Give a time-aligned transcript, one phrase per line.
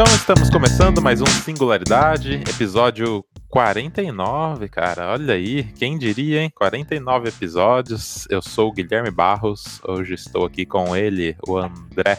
[0.00, 5.12] Então estamos começando mais um Singularidade, episódio 49, cara.
[5.12, 6.50] Olha aí, quem diria, hein?
[6.54, 8.26] 49 episódios.
[8.30, 9.78] Eu sou o Guilherme Barros.
[9.86, 12.16] Hoje estou aqui com ele, o André.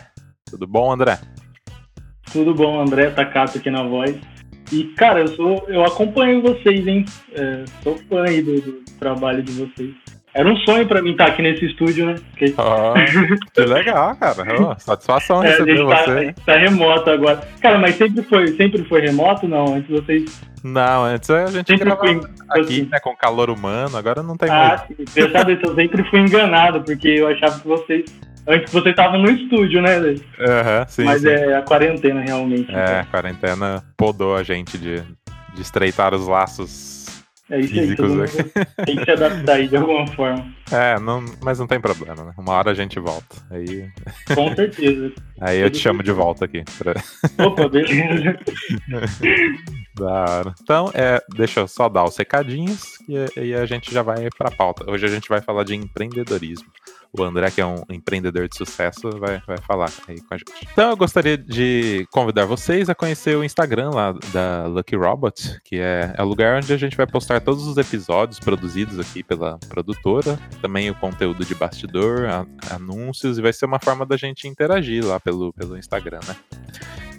[0.47, 1.19] Tudo bom, André?
[2.31, 4.15] Tudo bom, André Takato aqui na voz.
[4.71, 5.65] E, cara, eu sou.
[5.67, 7.03] Eu acompanho vocês, hein?
[7.31, 9.95] É, sou fã aí do, do trabalho de vocês.
[10.33, 12.15] Era um sonho pra mim estar aqui nesse estúdio, né?
[12.29, 12.53] Porque...
[12.57, 12.93] Oh,
[13.53, 14.43] que legal, cara.
[14.61, 16.35] Oh, satisfação é, receber tá, você.
[16.45, 17.41] Tá remoto agora.
[17.61, 19.75] Cara, mas sempre foi, sempre foi remoto, não?
[19.75, 20.41] Antes vocês.
[20.63, 22.89] Não, antes a gente sempre gravava fui, aqui, assim.
[22.89, 24.95] né, com calor humano, agora não tem Ah, sim.
[25.15, 28.05] Eu, sabe, eu sempre fui enganado, porque eu achava que vocês.
[28.47, 29.97] Antes vocês estavam no estúdio, né?
[29.97, 31.29] Aham, sim, mas sim.
[31.29, 32.73] é a quarentena, realmente.
[32.73, 32.99] É, então.
[32.99, 35.01] a quarentena podou a gente de,
[35.53, 37.00] de estreitar os laços
[37.51, 38.37] É isso aí, físicos aqui.
[38.37, 38.51] mundo
[38.85, 40.53] tem que se adaptar aí de alguma forma.
[40.71, 42.33] É, não, mas não tem problema, né?
[42.37, 43.35] Uma hora a gente volta.
[43.51, 43.89] Aí,
[44.33, 45.11] Com certeza.
[45.41, 46.63] aí eu te chamo de volta aqui.
[46.77, 46.93] pra-
[47.45, 48.39] Opa, beleza.
[49.93, 50.55] Da hora.
[50.63, 54.49] Então, é, deixa eu só dar os recadinhos e, e a gente já vai pra
[54.49, 54.89] pauta.
[54.89, 56.67] Hoje a gente vai falar de empreendedorismo.
[57.17, 60.51] O André, que é um empreendedor de sucesso, vai, vai falar aí com a gente.
[60.71, 65.75] Então, eu gostaria de convidar vocês a conhecer o Instagram lá da Lucky Robot, que
[65.77, 69.57] é, é o lugar onde a gente vai postar todos os episódios produzidos aqui pela
[69.67, 74.47] produtora, também o conteúdo de bastidor, a- anúncios, e vai ser uma forma da gente
[74.47, 76.35] interagir lá pelo, pelo Instagram, né?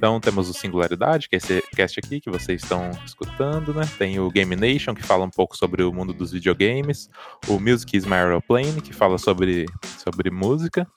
[0.03, 3.89] Então temos o Singularidade, que é esse cast aqui que vocês estão escutando, né?
[3.97, 7.09] Tem o Game Nation, que fala um pouco sobre o mundo dos videogames.
[7.47, 9.65] O Music is My Aeroplane, que fala sobre,
[9.99, 10.89] sobre música.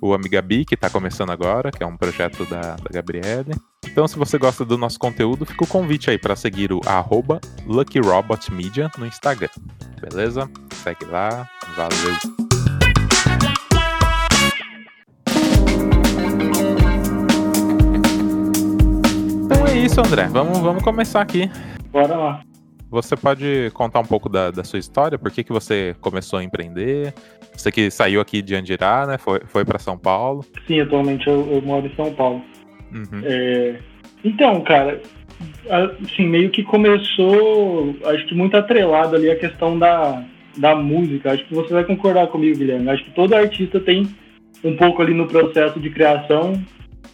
[0.00, 3.52] O Amigabi, que está começando agora, que é um projeto da, da Gabriele.
[3.84, 7.40] Então, se você gosta do nosso conteúdo, fica o convite aí para seguir o arroba
[7.66, 9.50] Lucky Robot Media no Instagram.
[10.00, 10.48] Beleza?
[10.84, 11.50] Segue lá.
[11.76, 12.51] Valeu!
[19.84, 20.28] Isso, André.
[20.30, 21.50] Vamos, vamos começar aqui.
[21.90, 22.42] Bora lá.
[22.90, 25.18] Você pode contar um pouco da, da sua história?
[25.18, 27.14] Por que, que você começou a empreender?
[27.56, 29.18] Você que saiu aqui de Andirá, né?
[29.18, 30.44] Foi, foi para São Paulo.
[30.66, 32.42] Sim, atualmente eu, eu moro em São Paulo.
[32.92, 33.22] Uhum.
[33.24, 33.76] É,
[34.22, 35.00] Então, cara,
[36.04, 40.22] assim, meio que começou, acho que muito atrelado ali a questão da,
[40.56, 41.32] da música.
[41.32, 42.90] Acho que você vai concordar comigo, Guilherme.
[42.90, 44.06] Acho que todo artista tem
[44.62, 46.62] um pouco ali no processo de criação.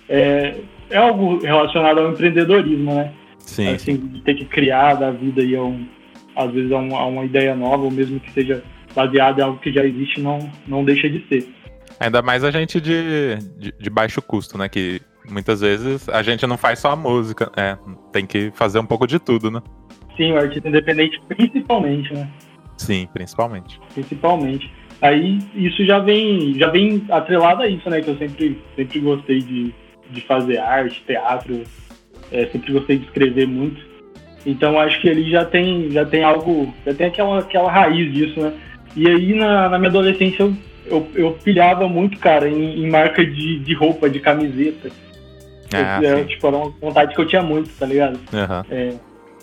[0.09, 0.55] É,
[0.91, 3.13] é algo relacionado ao empreendedorismo, né?
[3.39, 5.87] Sim, assim, de ter que criar da vida aí a um,
[6.37, 8.63] às vezes a, um- a uma ideia nova, ou mesmo que seja
[8.95, 11.49] baseada em algo que já existe, não, não deixa de ser.
[12.01, 14.69] Ainda mais a gente de, de, de baixo custo, né?
[14.69, 15.01] Que
[15.31, 17.79] muitas vezes a gente não faz só a música, né?
[18.13, 19.61] Tem que fazer um pouco de tudo, né?
[20.17, 22.29] Sim, o artista independente principalmente, né?
[22.77, 23.81] Sim, principalmente.
[23.95, 24.71] principalmente.
[25.01, 28.01] Aí isso já vem, já vem atrelado a isso, né?
[28.01, 29.75] Que eu sempre, sempre gostei de,
[30.11, 31.63] de fazer arte, teatro,
[32.33, 33.81] é, sempre gostei de escrever muito.
[34.47, 38.41] Então acho que ele já tem, já tem algo, já tem aquela, aquela raiz disso,
[38.41, 38.53] né?
[38.97, 43.25] E aí na, na minha adolescência eu, eu, eu pilhava muito, cara, em, em marca
[43.25, 44.91] de, de roupa, de camiseta.
[45.75, 48.19] Ah, eu, tipo, era uma vontade que eu tinha muito, tá ligado?
[48.33, 48.65] Aham.
[48.71, 48.95] é,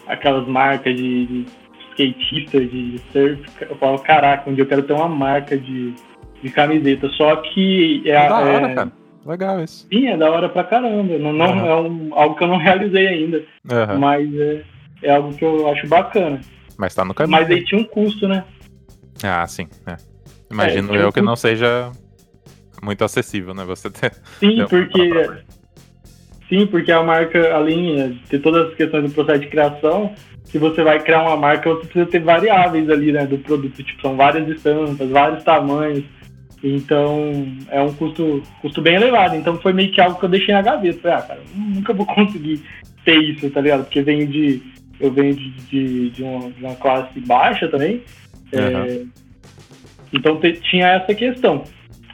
[0.08, 1.46] aquelas marcas de, de
[1.92, 3.42] skatista, de surf.
[3.62, 5.94] Eu falo, caraca, um dia eu quero ter uma marca de,
[6.42, 7.09] de camiseta.
[7.09, 8.92] Só que é, Da hora, é, cara.
[9.25, 9.88] Legal isso.
[9.91, 11.18] sim, é da hora pra caramba.
[11.18, 11.66] Não, não Aham.
[11.68, 13.97] é um, algo que eu não realizei ainda, Aham.
[13.97, 14.62] mas é,
[15.03, 16.40] é algo que eu acho bacana.
[16.78, 17.31] Mas tá no caminho.
[17.40, 18.44] Mas aí tinha um custo, né?
[19.24, 19.68] Ah, sim.
[19.88, 19.96] é.
[20.52, 21.91] Imagino É, eu eu- que não seja
[22.84, 23.63] muito acessível, né?
[23.66, 24.12] Você ter.
[24.40, 25.30] Sim, Deu porque
[26.47, 30.13] sim, porque a marca, além de ter todas as questões do processo de criação,
[30.44, 33.81] se você vai criar uma marca, você precisa ter variáveis ali, né, do produto.
[33.81, 36.03] Tipo, são várias estampas, vários tamanhos.
[36.68, 37.31] Então,
[37.70, 39.36] é um custo, custo bem elevado.
[39.36, 41.00] Então, foi meio que algo que eu deixei na gaveta.
[41.00, 42.59] Falei, ah, cara, nunca vou conseguir
[43.06, 43.84] ter isso, tá ligado?
[43.84, 44.64] Porque venho de,
[45.00, 48.02] eu venho de, de, de, uma, de uma classe baixa também.
[48.52, 49.08] É, Aham.
[50.12, 51.66] então, te- tinha essa questão.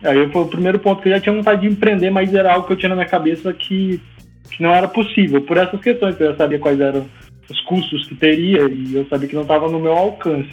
[0.03, 2.67] Aí foi o primeiro ponto que eu já tinha vontade de empreender, mas era algo
[2.67, 4.01] que eu tinha na minha cabeça que,
[4.49, 7.07] que não era possível, por essas questões, que eu já sabia quais eram
[7.49, 10.49] os custos que teria e eu sabia que não estava no meu alcance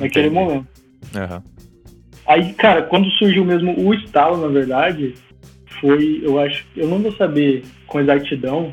[0.00, 0.44] naquele Entendi.
[0.44, 0.66] momento.
[1.14, 1.42] Aham.
[2.28, 5.14] Aí, cara, quando surgiu mesmo o estalo, na verdade,
[5.80, 8.70] foi, eu acho, eu não vou saber com exatidão,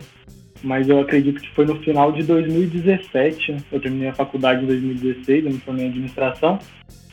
[0.61, 3.53] mas eu acredito que foi no final de 2017.
[3.53, 3.57] né?
[3.71, 6.59] Eu terminei a faculdade em 2016, eu me formei em administração.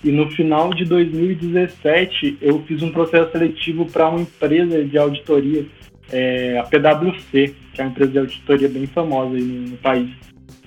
[0.03, 5.65] E no final de 2017, eu fiz um processo seletivo para uma empresa de auditoria,
[6.11, 10.11] é, a PwC, que é uma empresa de auditoria bem famosa no, no país.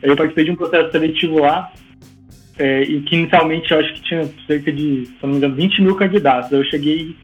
[0.02, 1.70] Aí eu participei de um processo seletivo lá,
[2.58, 5.82] é, e que inicialmente eu acho que tinha cerca de, se não me engano, 20
[5.82, 6.52] mil candidatos.
[6.52, 7.16] Eu cheguei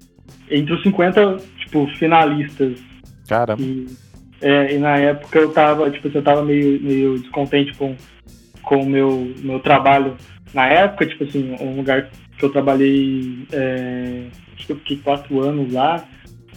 [0.50, 2.80] entre os 50 tipo, finalistas.
[3.28, 3.62] Caramba.
[3.62, 3.86] E,
[4.42, 7.96] É, e na época eu tava, tipo, eu tava meio, meio descontente com,
[8.64, 10.18] com o meu, meu trabalho
[10.52, 14.24] na época, tipo assim, um lugar que eu trabalhei, é,
[14.56, 16.04] acho que eu fiquei quatro anos lá.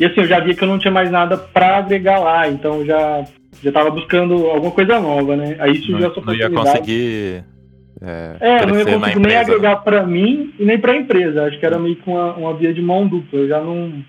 [0.00, 2.80] E assim, eu já via que eu não tinha mais nada para agregar lá, então
[2.80, 3.24] eu já,
[3.62, 5.56] já tava buscando alguma coisa nova, né?
[5.60, 6.54] Aí surgiu não, essa oportunidade.
[6.54, 7.44] Não ia conseguir.
[8.06, 11.44] É, é não ia conseguir nem agregar para mim e nem para a empresa.
[11.44, 13.40] Acho que era meio que uma, uma via de mão dupla.
[13.40, 14.04] Eu já não.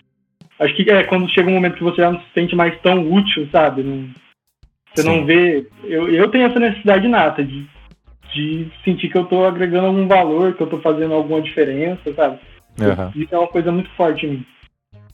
[0.59, 3.11] Acho que é quando chega um momento que você já não se sente mais tão
[3.11, 3.83] útil, sabe?
[3.83, 4.07] Não,
[4.93, 5.07] você Sim.
[5.07, 5.67] não vê.
[5.83, 7.67] Eu, eu tenho essa necessidade nata de
[8.35, 12.37] de sentir que eu estou agregando algum valor, que eu estou fazendo alguma diferença, sabe?
[12.79, 13.11] Uhum.
[13.15, 14.45] Isso é uma coisa muito forte em mim.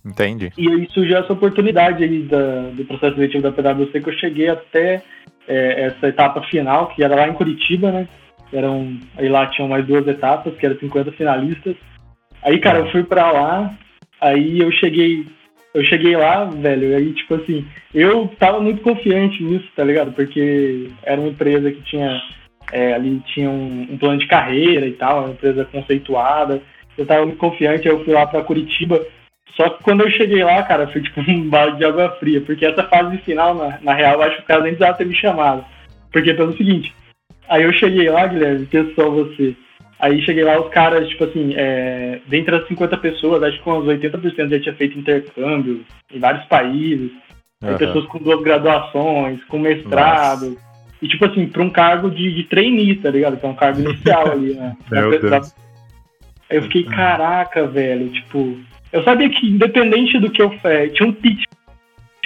[0.03, 0.51] Entendi.
[0.57, 4.49] E aí surgiu essa oportunidade aí da, do processo seletivo da PwC que eu cheguei
[4.49, 5.03] até
[5.47, 8.07] é, essa etapa final, que era lá em Curitiba, né?
[8.53, 11.75] Eram, aí lá tinham mais duas etapas, que eram 50 finalistas.
[12.43, 13.71] Aí, cara, eu fui pra lá,
[14.19, 15.25] aí eu cheguei,
[15.73, 20.11] eu cheguei lá, velho, aí, tipo assim, eu tava muito confiante nisso, tá ligado?
[20.11, 22.21] Porque era uma empresa que tinha
[22.71, 26.61] é, ali tinha um, um, plano de carreira e tal, uma empresa conceituada.
[26.97, 28.99] Eu tava muito confiante, eu fui lá para Curitiba.
[29.55, 32.65] Só que quando eu cheguei lá, cara, foi tipo um balde de água fria, porque
[32.65, 35.15] essa fase final, na, na real, eu acho que o cara nem precisava ter me
[35.15, 35.65] chamado.
[36.11, 36.93] Porque pelo seguinte,
[37.51, 39.55] aí eu cheguei lá, Guilherme, que só você.
[39.99, 43.85] Aí cheguei lá, os caras, tipo assim, é, dentre as 50 pessoas, acho que uns
[43.85, 47.11] 80% já tinha feito intercâmbio em vários países.
[47.63, 47.77] Uhum.
[47.77, 50.49] pessoas com duas graduações, com mestrado.
[50.49, 50.71] Nossa
[51.01, 53.37] e, tipo assim, pra um cargo de, de trainee, tá ligado?
[53.37, 54.77] Que é um cargo inicial ali, né?
[54.91, 55.53] Meu Deus.
[56.49, 58.59] Aí eu fiquei, caraca, velho, tipo.
[58.93, 60.53] Eu sabia que, independente do que eu.
[60.63, 61.43] É, tinha um pitch,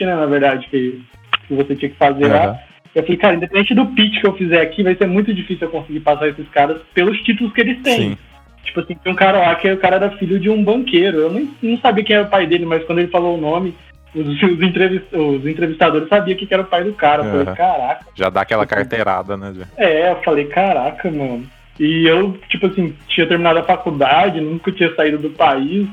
[0.02, 1.02] né, na verdade, que,
[1.48, 2.32] que você tinha que fazer uhum.
[2.32, 2.60] lá.
[2.96, 5.72] Eu falei, cara, independente do pitch que eu fizer aqui, vai ser muito difícil eu
[5.72, 8.12] conseguir passar esses caras pelos títulos que eles têm.
[8.12, 8.18] Sim.
[8.64, 11.18] Tipo assim, tem um cara lá que o cara era filho de um banqueiro.
[11.18, 13.76] Eu nem, não sabia quem era o pai dele, mas quando ele falou o nome,
[14.16, 17.24] os, os, entrevist, os entrevistadores sabiam que era o pai do cara.
[17.24, 18.06] Eu falei, caraca.
[18.16, 19.54] Já dá aquela carteirada, né?
[19.78, 21.46] É, eu falei, caraca, mano.
[21.78, 25.88] E eu, tipo assim, tinha terminado a faculdade, nunca tinha saído do país.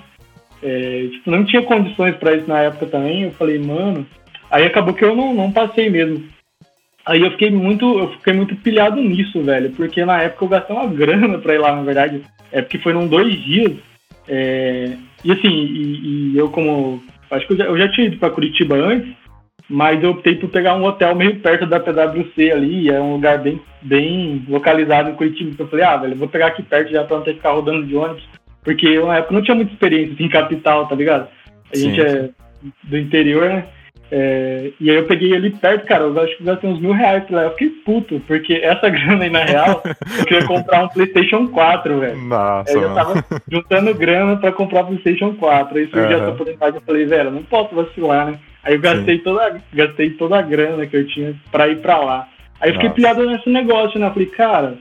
[0.63, 3.25] É, tipo, não tinha condições para isso na época também.
[3.25, 4.07] Eu falei, mano.
[4.49, 6.25] Aí acabou que eu não, não passei mesmo.
[7.05, 10.77] Aí eu fiquei muito, eu fiquei muito pilhado nisso, velho, porque na época eu gastei
[10.77, 12.23] uma grana pra ir lá, na verdade.
[12.51, 13.73] É porque foram dois dias.
[14.29, 17.03] É, e assim, e, e eu como
[17.33, 19.11] Acho que eu já, eu já tinha ido para Curitiba antes,
[19.69, 23.39] mas eu optei por pegar um hotel meio perto da PwC ali, é um lugar
[23.39, 25.51] bem, bem localizado em Curitiba.
[25.51, 27.53] Então eu falei, ah, velho, vou pegar aqui perto já pra não ter que ficar
[27.53, 28.29] rodando de ônibus,
[28.63, 31.29] porque eu na época não tinha muita experiência em capital, tá ligado?
[31.73, 31.85] A Sim.
[31.85, 32.29] gente é
[32.85, 33.67] do interior, né?
[34.15, 37.25] É, e aí eu peguei ali perto, cara, eu acho que gastei uns mil reais
[37.31, 37.45] lá.
[37.45, 39.83] Eu fiquei puto, porque essa grana aí, na real,
[40.19, 42.19] eu queria comprar um Playstation 4, velho.
[42.19, 45.79] Nossa, aí eu tava juntando grana pra comprar o Playstation 4.
[45.79, 46.23] Aí surgiu uhum.
[46.23, 48.39] essa oportunidade, eu falei, velho, não posso vacilar, né?
[48.63, 52.29] Aí eu gastei toda, gastei toda a grana que eu tinha pra ir pra lá.
[52.61, 52.97] Aí eu fiquei Nossa.
[52.97, 54.09] pilhado nesse negócio, né?
[54.09, 54.75] Eu falei, cara,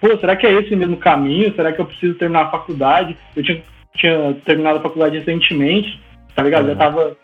[0.00, 1.54] pô, será que é esse mesmo caminho?
[1.54, 3.14] Será que eu preciso terminar a faculdade?
[3.36, 3.62] Eu tinha,
[3.94, 6.00] tinha terminado a faculdade recentemente,
[6.34, 6.62] tá ligado?
[6.62, 6.70] Uhum.
[6.70, 7.16] Já tava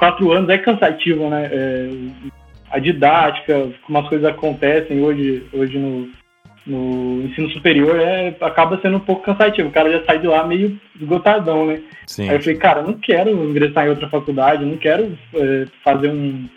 [0.00, 1.50] quatro anos é cansativo, né?
[1.52, 1.90] É,
[2.70, 6.08] a didática, como as coisas acontecem hoje, hoje no,
[6.66, 9.68] no ensino superior, é, acaba sendo um pouco cansativo.
[9.68, 11.82] O cara já sai de lá meio esgotadão, né?
[12.06, 12.30] Sim.
[12.30, 16.48] Aí eu falei, cara, não quero ingressar em outra faculdade, não quero é, fazer um,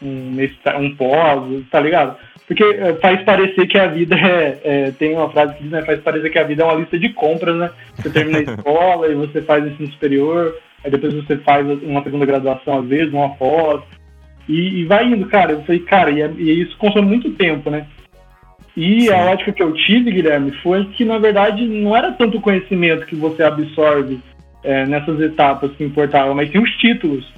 [0.00, 0.36] um,
[0.78, 2.16] um pós, tá ligado?
[2.46, 5.82] Porque é, faz parecer que a vida é, é, Tem uma frase que diz, né?
[5.82, 7.70] Faz parecer que a vida é uma lista de compras, né?
[7.96, 10.54] Você termina a escola e você faz ensino superior,
[10.84, 13.82] aí depois você faz uma segunda graduação, às vezes, uma pós,
[14.48, 15.52] e, e vai indo, cara.
[15.52, 17.86] Eu falei, cara, e, é, e isso consome muito tempo, né?
[18.76, 19.10] E Sim.
[19.12, 23.06] a ótica que eu tive, Guilherme, foi que, na verdade, não era tanto o conhecimento
[23.06, 24.20] que você absorve
[24.62, 27.32] é, nessas etapas que importava, mas sim os títulos.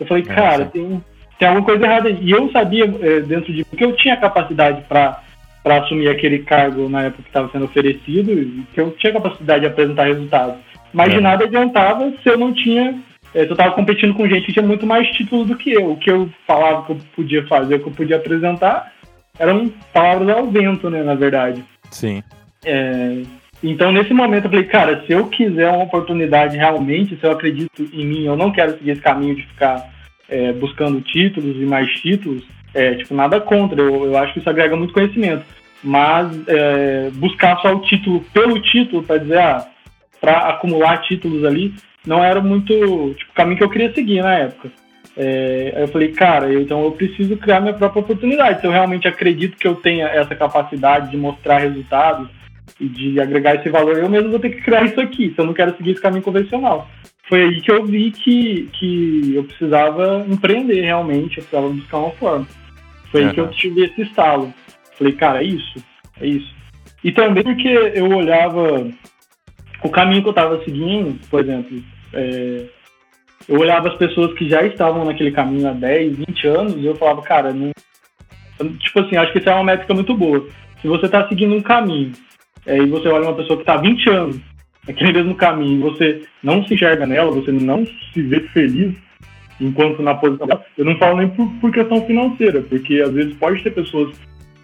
[0.00, 1.02] Eu falei, é, cara, tem,
[1.38, 2.10] tem alguma coisa errada.
[2.10, 3.64] E eu sabia, é, dentro de.
[3.64, 5.20] Porque eu tinha capacidade para
[5.64, 10.04] assumir aquele cargo na época que estava sendo oferecido, que eu tinha capacidade de apresentar
[10.04, 10.67] resultados.
[10.92, 11.16] Mas é.
[11.16, 12.98] de nada adiantava se eu não tinha.
[13.34, 15.92] É, se eu estava competindo com gente que tinha muito mais títulos do que eu.
[15.92, 18.92] O que eu falava que eu podia fazer, o que eu podia apresentar,
[19.38, 21.62] eram palavras ao vento, né, na verdade.
[21.90, 22.22] Sim.
[22.64, 23.22] É,
[23.62, 27.88] então, nesse momento, eu falei, cara, se eu quiser uma oportunidade realmente, se eu acredito
[27.92, 29.88] em mim, eu não quero seguir esse caminho de ficar
[30.28, 33.80] é, buscando títulos e mais títulos, é, tipo, nada contra.
[33.80, 35.44] Eu, eu acho que isso agrega muito conhecimento.
[35.82, 39.66] Mas é, buscar só o título pelo título, para dizer, ah,
[40.20, 41.74] para acumular títulos ali,
[42.06, 44.70] não era muito tipo, o caminho que eu queria seguir na época.
[45.16, 48.60] É, aí eu falei, cara, eu, então eu preciso criar minha própria oportunidade.
[48.60, 52.28] Se eu realmente acredito que eu tenha essa capacidade de mostrar resultados
[52.80, 55.46] e de agregar esse valor, eu mesmo vou ter que criar isso aqui, se eu
[55.46, 56.88] não quero seguir esse caminho convencional.
[57.28, 62.10] foi aí que eu vi que, que eu precisava empreender realmente, eu precisava buscar uma
[62.12, 62.46] forma.
[63.10, 63.28] Foi uhum.
[63.28, 64.54] aí que eu tive esse estalo.
[64.96, 65.84] Falei, cara, é isso,
[66.20, 66.54] é isso.
[67.02, 68.88] E também porque eu olhava
[69.82, 71.82] o caminho que eu estava seguindo, por exemplo,
[72.12, 72.64] é,
[73.48, 76.94] eu olhava as pessoas que já estavam naquele caminho há 10, 20 anos e eu
[76.96, 77.72] falava, cara, não,
[78.78, 80.46] tipo assim, acho que isso é uma métrica muito boa.
[80.82, 82.12] Se você está seguindo um caminho
[82.66, 84.40] é, e você olha uma pessoa que está há 20 anos
[84.86, 88.94] naquele mesmo caminho e você não se enxerga nela, você não se vê feliz
[89.60, 93.34] enquanto na posição dela, eu não falo nem por, por questão financeira, porque às vezes
[93.34, 94.16] pode ter pessoas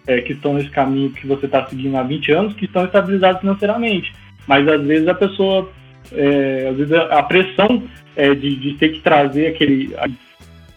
[0.07, 3.41] é, que estão nesse caminho que você está seguindo há 20 anos que estão estabilizadas
[3.41, 4.13] financeiramente.
[4.47, 5.69] Mas às vezes a pessoa,
[6.11, 7.83] é, às vezes a, pressão
[8.15, 9.95] é, de, de, ter que trazer aquele,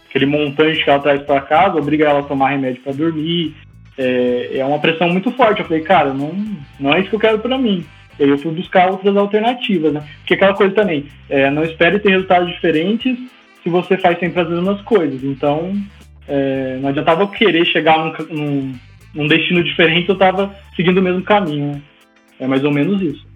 [0.09, 3.55] aquele montante que ela traz para casa obriga ela a tomar remédio para dormir.
[3.97, 5.61] É, é, uma pressão muito forte.
[5.61, 6.33] Eu falei, cara, não,
[6.79, 7.85] não é isso que eu quero para mim.
[8.19, 10.03] E aí eu fui buscar outras alternativas, né?
[10.19, 13.17] Porque aquela coisa também, é, não espere ter resultados diferentes
[13.63, 15.23] se você faz sempre as mesmas coisas.
[15.23, 15.73] Então,
[16.27, 18.75] é, não adiantava eu querer chegar num, num,
[19.15, 21.73] num destino diferente, eu estava seguindo o mesmo caminho.
[21.73, 21.83] Né?
[22.41, 23.28] É mais ou menos isso.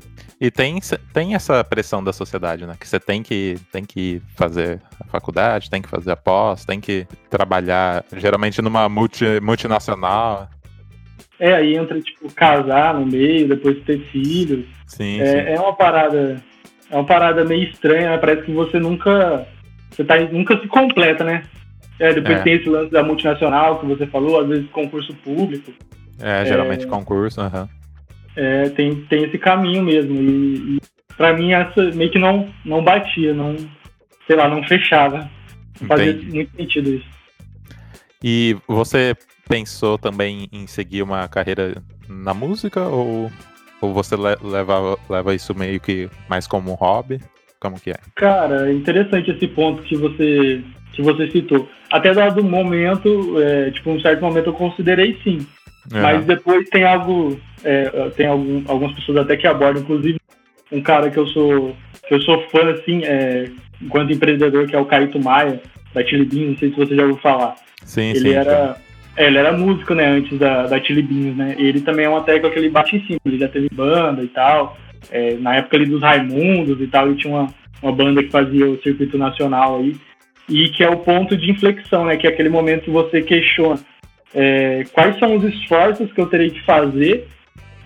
[0.42, 0.80] E tem,
[1.14, 2.74] tem essa pressão da sociedade, né?
[2.78, 6.80] Que você tem que, tem que fazer a faculdade, tem que fazer a pós, tem
[6.80, 10.48] que trabalhar, geralmente numa multi, multinacional.
[11.38, 14.66] É, aí entra, tipo, casar no meio, depois ter filhos.
[14.88, 15.38] Sim, é, sim.
[15.52, 16.42] é uma parada.
[16.90, 18.18] É uma parada meio estranha, né?
[18.18, 19.46] Parece que você nunca.
[19.92, 21.44] Você tá, nunca se completa, né?
[22.00, 22.42] É, depois é.
[22.42, 25.72] tem esse lance da multinacional que você falou, às vezes concurso público.
[26.20, 27.62] É, geralmente concurso, aham.
[27.62, 27.81] Uhum
[28.36, 30.14] é, tem, tem esse caminho mesmo.
[30.14, 30.80] E, e
[31.16, 33.56] para mim essa meio que não, não batia, não,
[34.26, 35.30] sei lá, não fechava.
[35.80, 37.06] Não fazia muito sentido isso.
[38.22, 39.14] E você
[39.48, 43.30] pensou também em seguir uma carreira na música ou,
[43.80, 47.20] ou você leva, leva isso meio que mais como um hobby?
[47.58, 47.96] Como que é?
[48.14, 50.62] Cara, é interessante esse ponto que você,
[50.92, 51.68] que você citou.
[51.90, 55.46] Até dado um momento, é, tipo, um certo momento eu considerei sim.
[55.90, 56.00] Uhum.
[56.00, 60.20] Mas depois tem algo, é, tem algum, algumas pessoas até que abordam, inclusive
[60.70, 64.78] um cara que eu sou, que eu sou fã, assim, é, enquanto empreendedor, que é
[64.78, 65.60] o Caíto Maia,
[65.92, 67.56] da Chili Beans, não sei se você já ouviu falar.
[67.84, 68.34] Sim, ele sim.
[68.34, 68.76] Era,
[69.16, 72.22] é, ele era músico, né, antes da, da Chili Beans, né, ele também é uma
[72.22, 74.76] técnica que ele bate em cima, ele já teve banda e tal,
[75.10, 77.48] é, na época ali dos Raimundos e tal, ele tinha uma,
[77.82, 79.96] uma banda que fazia o circuito nacional aí,
[80.48, 83.78] e que é o ponto de inflexão, né, que é aquele momento que você questiona
[84.34, 87.26] é, quais são os esforços que eu terei que fazer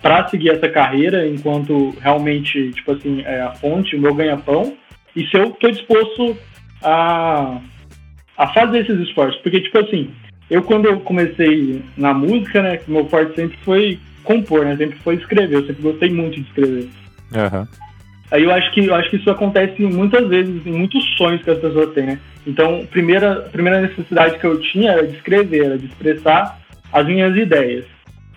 [0.01, 4.77] para seguir essa carreira enquanto realmente, tipo assim, é a fonte, o meu ganha-pão,
[5.15, 6.37] e se eu estou disposto
[6.83, 7.59] a,
[8.37, 9.41] a fazer esses esforços.
[9.41, 10.11] Porque, tipo assim,
[10.49, 15.15] eu quando eu comecei na música, né, meu forte sempre foi compor, né, sempre foi
[15.15, 16.89] escrever, eu sempre gostei muito de escrever.
[17.33, 17.67] Uhum.
[18.29, 21.49] Aí eu acho que eu acho que isso acontece muitas vezes em muitos sonhos que
[21.49, 22.19] as pessoas têm, né?
[22.45, 26.59] Então, a primeira, primeira necessidade que eu tinha era de escrever, era de expressar
[26.91, 27.85] as minhas ideias.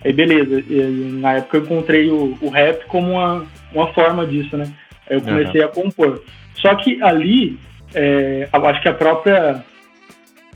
[0.03, 4.57] Aí beleza, e, na época eu encontrei o, o, rap como uma, uma forma disso,
[4.57, 4.65] né?
[5.09, 5.67] Aí eu comecei uhum.
[5.67, 6.23] a compor.
[6.55, 7.59] Só que ali,
[7.93, 9.63] é, eu acho que a própria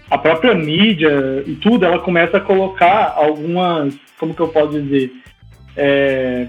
[0.10, 5.12] a própria mídia e tudo, ela começa a colocar algumas, como que eu posso dizer,
[5.76, 6.48] é,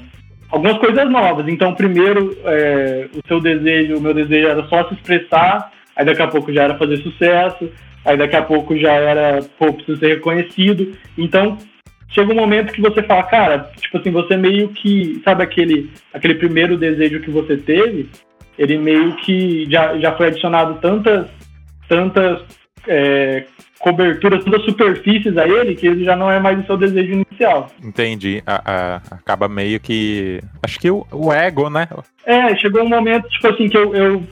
[0.51, 1.49] algumas coisas novas.
[1.49, 6.23] Então, primeiro, é, o seu desejo, o meu desejo era só se expressar, aí daqui
[6.23, 7.71] a pouco já era fazer sucesso,
[8.05, 10.97] aí daqui a pouco já era, pô, preciso ser reconhecido.
[11.17, 11.59] Então,
[12.09, 16.35] chega um momento que você fala, cara, tipo assim, você meio que, sabe aquele, aquele
[16.37, 18.09] primeiro desejo que você teve,
[18.59, 21.27] ele meio que já, já foi adicionado tantas,
[21.89, 22.43] tantas
[22.89, 23.45] é,
[23.87, 27.71] coberturas, todas superfícies a ele, que ele já não é mais o seu desejo inicial.
[27.81, 28.43] Entendi.
[28.45, 30.41] A, a, acaba meio que.
[30.61, 31.87] Acho que o, o, ego, né?
[32.25, 33.95] É, chegou um momento, tipo assim, que eu.
[33.95, 34.23] eu,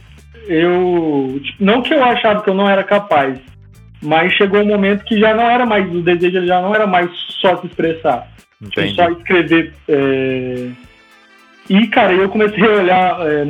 [0.49, 3.39] eu tipo, não que eu achava que eu não era capaz,
[4.03, 5.89] mas chegou um momento que já não era mais.
[5.95, 7.09] O desejo já não era mais
[7.41, 8.29] só se expressar.
[8.61, 8.97] Entendi.
[8.97, 9.73] Só escrever.
[9.89, 10.69] É...
[11.71, 13.45] E, cara, eu comecei a olhar é,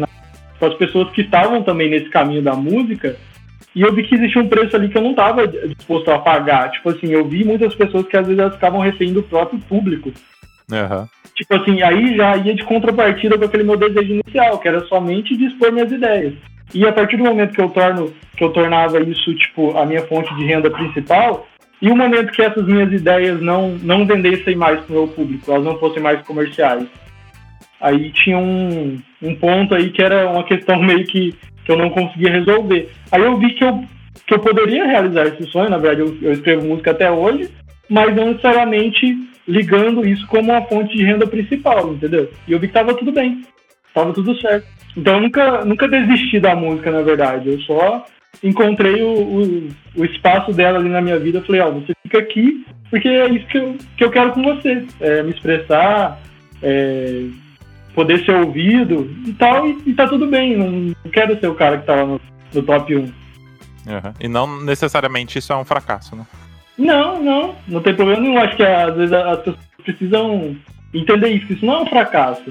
[0.59, 3.17] para as pessoas que estavam também nesse caminho da música
[3.75, 6.71] e eu vi que existia um preço ali que eu não estava disposto a pagar.
[6.71, 10.13] Tipo assim, eu vi muitas pessoas que às vezes elas ficavam refém do próprio público.
[10.71, 11.07] Uhum.
[11.35, 15.37] Tipo assim, aí já ia de contrapartida com aquele meu desejo inicial, que era somente
[15.37, 16.35] de expor minhas ideias.
[16.73, 20.03] E a partir do momento que eu torno, que eu tornava isso, tipo, a minha
[20.03, 21.47] fonte de renda principal,
[21.83, 25.51] e o momento que essas minhas ideias não, não vendessem mais para o meu público,
[25.51, 26.87] elas não fossem mais comerciais.
[27.81, 31.91] Aí tinha um, um ponto aí que era uma questão meio que que eu não
[31.91, 32.91] conseguia resolver.
[33.11, 33.85] Aí eu vi que eu,
[34.27, 37.51] que eu poderia realizar esse sonho, na verdade eu, eu escrevo música até hoje,
[37.89, 39.17] mas não necessariamente
[39.47, 42.31] ligando isso como uma fonte de renda principal, entendeu?
[42.49, 43.43] E eu vi que tava tudo bem.
[43.93, 44.67] tava tudo certo.
[44.97, 47.51] Então eu nunca, nunca desisti da música, na verdade.
[47.51, 48.07] Eu só
[48.43, 51.43] encontrei o, o, o espaço dela ali na minha vida.
[51.43, 54.43] Falei, ó, oh, você fica aqui porque é isso que eu, que eu quero com
[54.43, 54.87] você.
[55.01, 56.21] É me expressar,
[56.63, 57.25] é,
[57.95, 60.57] poder ser ouvido e tal, e, e tá tudo bem.
[60.57, 62.21] Não quero ser o cara que tá lá no,
[62.53, 62.99] no top 1.
[63.01, 63.13] Uhum.
[64.21, 66.27] E não necessariamente isso é um fracasso, né?
[66.77, 68.39] Não, não, não tem problema nenhum.
[68.39, 70.57] Acho que às vezes as pessoas precisam
[70.93, 72.45] entender isso, que isso não é um fracasso.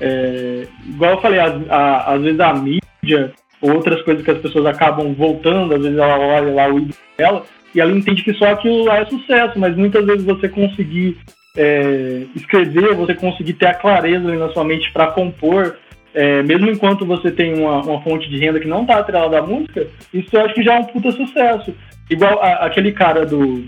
[0.00, 4.66] É, igual eu falei, às, a, às vezes a mídia, outras coisas que as pessoas
[4.66, 8.52] acabam voltando, às vezes ela olha lá o ídolo dela e ela entende que só
[8.52, 11.18] aquilo lá é sucesso, mas muitas vezes você conseguir
[11.58, 15.76] é, escrever, você conseguir ter a clareza na sua mente para compor,
[16.14, 19.42] é, mesmo enquanto você tem uma, uma, fonte de renda que não está atrelada à
[19.42, 21.74] música, isso eu acho que já é um puta sucesso.
[22.08, 23.64] Igual a, aquele cara do,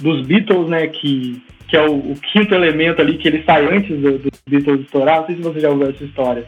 [0.00, 4.00] dos Beatles, né, que, que é o, o, quinto elemento ali, que ele sai antes
[4.00, 6.46] dos do Beatles estourar, não sei se você já ouviu essa história.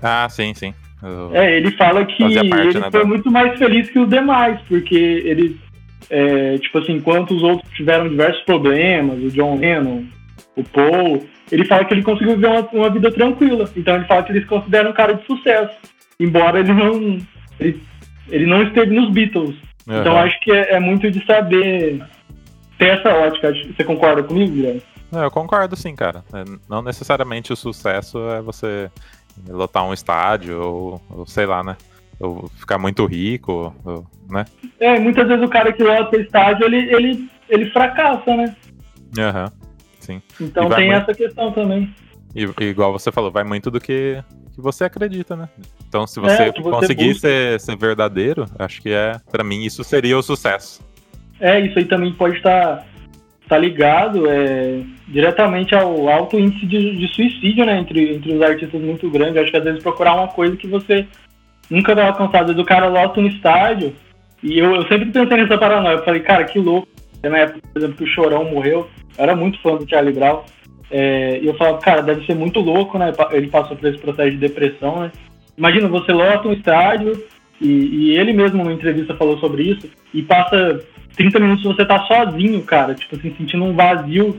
[0.00, 0.72] Ah, sim, sim.
[1.02, 1.34] Eu...
[1.34, 4.94] É, ele fala que parte, ele né, foi muito mais feliz que os demais, porque
[4.94, 5.58] ele,
[6.10, 10.04] é, tipo assim, enquanto os outros tiveram diversos problemas, o John Lennon,
[10.56, 13.70] o Paul, ele fala que ele conseguiu viver uma, uma vida tranquila.
[13.76, 15.76] Então ele fala que eles consideram um cara de sucesso,
[16.18, 17.18] embora ele não,
[17.60, 17.82] ele,
[18.28, 19.56] ele não esteve nos Beatles.
[19.86, 20.00] Uhum.
[20.00, 22.02] Então acho que é, é, muito de saber
[22.78, 23.52] ter essa ótica.
[23.52, 24.82] Você concorda comigo, Guilherme?
[25.12, 26.24] Eu concordo sim, cara.
[26.32, 28.90] É, não necessariamente o sucesso é você
[29.48, 31.76] lotar um estádio ou, ou sei lá, né?
[32.24, 34.44] Ou ficar muito rico, ou, né?
[34.80, 38.56] É, muitas vezes o cara que lota estádio, ele, ele, ele fracassa, né?
[39.18, 39.68] Aham, uhum.
[40.00, 40.22] sim.
[40.40, 41.02] Então tem muito...
[41.02, 41.92] essa questão também.
[42.34, 44.22] E, igual você falou, vai muito do que,
[44.54, 45.48] que você acredita, né?
[45.88, 49.84] Então, se você, é, você conseguir ser, ser verdadeiro, acho que é, para mim, isso
[49.84, 50.82] seria o sucesso.
[51.38, 52.84] É, isso aí também pode estar
[53.48, 57.78] tá ligado é, diretamente ao alto índice de, de, suicídio, né?
[57.78, 59.36] Entre, entre os artistas muito grandes.
[59.36, 61.06] Acho que às vezes procurar uma coisa que você
[61.70, 62.40] nunca vai alcançar.
[62.40, 63.94] Às vezes o cara lota um estádio.
[64.42, 65.96] E eu, eu sempre pensei nessa paranoia.
[65.96, 66.88] Eu falei, cara, que louco.
[67.22, 70.42] Na época, por exemplo, que o Chorão morreu, eu era muito fã do Charlie Brown.
[70.90, 73.12] É, e eu falava, cara, deve ser muito louco, né?
[73.32, 75.12] Ele passou por esse processo de depressão, né?
[75.56, 77.24] Imagina, você lota um estádio,
[77.60, 80.80] e, e ele mesmo numa entrevista falou sobre isso, e passa
[81.16, 84.36] 30 minutos você tá sozinho, cara, tipo assim, sentindo um vazio,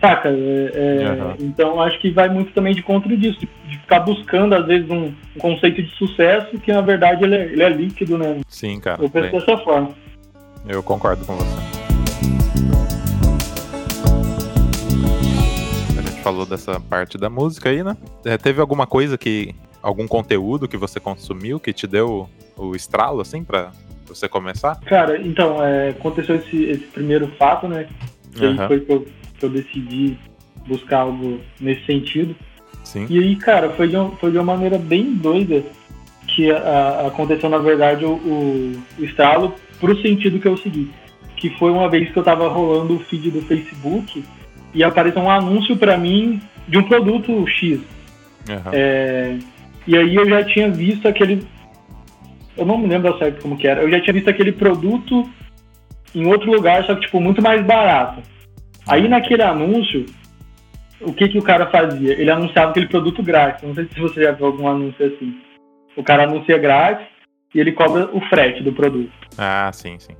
[0.00, 0.28] saca?
[0.28, 1.34] É, é, uhum.
[1.40, 5.04] Então acho que vai muito também de contra disso, de, ficar buscando, às vezes, um,
[5.04, 8.40] um, conceito de sucesso que na verdade ele é, ele é líquido, né?
[8.48, 9.02] Sim, cara.
[9.02, 9.90] Eu penso dessa forma.
[10.68, 11.56] Eu concordo com você.
[15.98, 17.96] A gente falou dessa parte da música aí, né?
[18.24, 19.54] É, teve alguma coisa que.
[19.82, 23.70] algum conteúdo que você consumiu que te deu o estralo, assim, pra
[24.06, 24.80] você começar?
[24.80, 27.88] Cara, então, é, aconteceu esse, esse primeiro fato, né?
[28.34, 28.66] Que uhum.
[28.66, 29.06] foi que eu,
[29.38, 30.18] que eu decidi
[30.66, 32.34] buscar algo nesse sentido.
[32.86, 33.06] Sim.
[33.10, 35.64] E aí, cara, foi de, foi de uma maneira bem doida
[36.28, 40.90] que a, aconteceu, na verdade, o, o, o estralo pro sentido que eu segui.
[41.36, 44.24] Que foi uma vez que eu tava rolando o feed do Facebook
[44.72, 47.80] e apareceu um anúncio para mim de um produto X.
[48.48, 48.70] Uhum.
[48.72, 49.36] É,
[49.84, 51.44] e aí eu já tinha visto aquele
[52.56, 53.82] eu não me lembro certo como que era.
[53.82, 55.28] Eu já tinha visto aquele produto
[56.14, 58.22] em outro lugar, só que, tipo, muito mais barato.
[58.86, 60.06] Aí naquele anúncio,
[61.00, 62.12] o que que o cara fazia?
[62.12, 63.62] Ele anunciava aquele produto grátis.
[63.62, 65.34] Não sei se você já viu algum anúncio assim.
[65.96, 67.06] O cara anuncia grátis
[67.54, 69.12] e ele cobra o frete do produto.
[69.38, 70.14] Ah, sim, sim.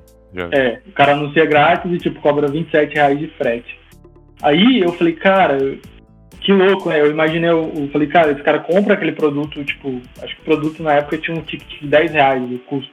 [0.52, 3.78] É, o cara anuncia grátis e, tipo, cobra 27 reais de frete.
[4.42, 5.58] Aí eu falei, cara,
[6.40, 7.00] que louco, né?
[7.00, 10.44] Eu imaginei, eu, eu, falei, cara, esse cara compra aquele produto, tipo, acho que o
[10.44, 12.92] produto na época tinha um ticket de 10 reais o custo.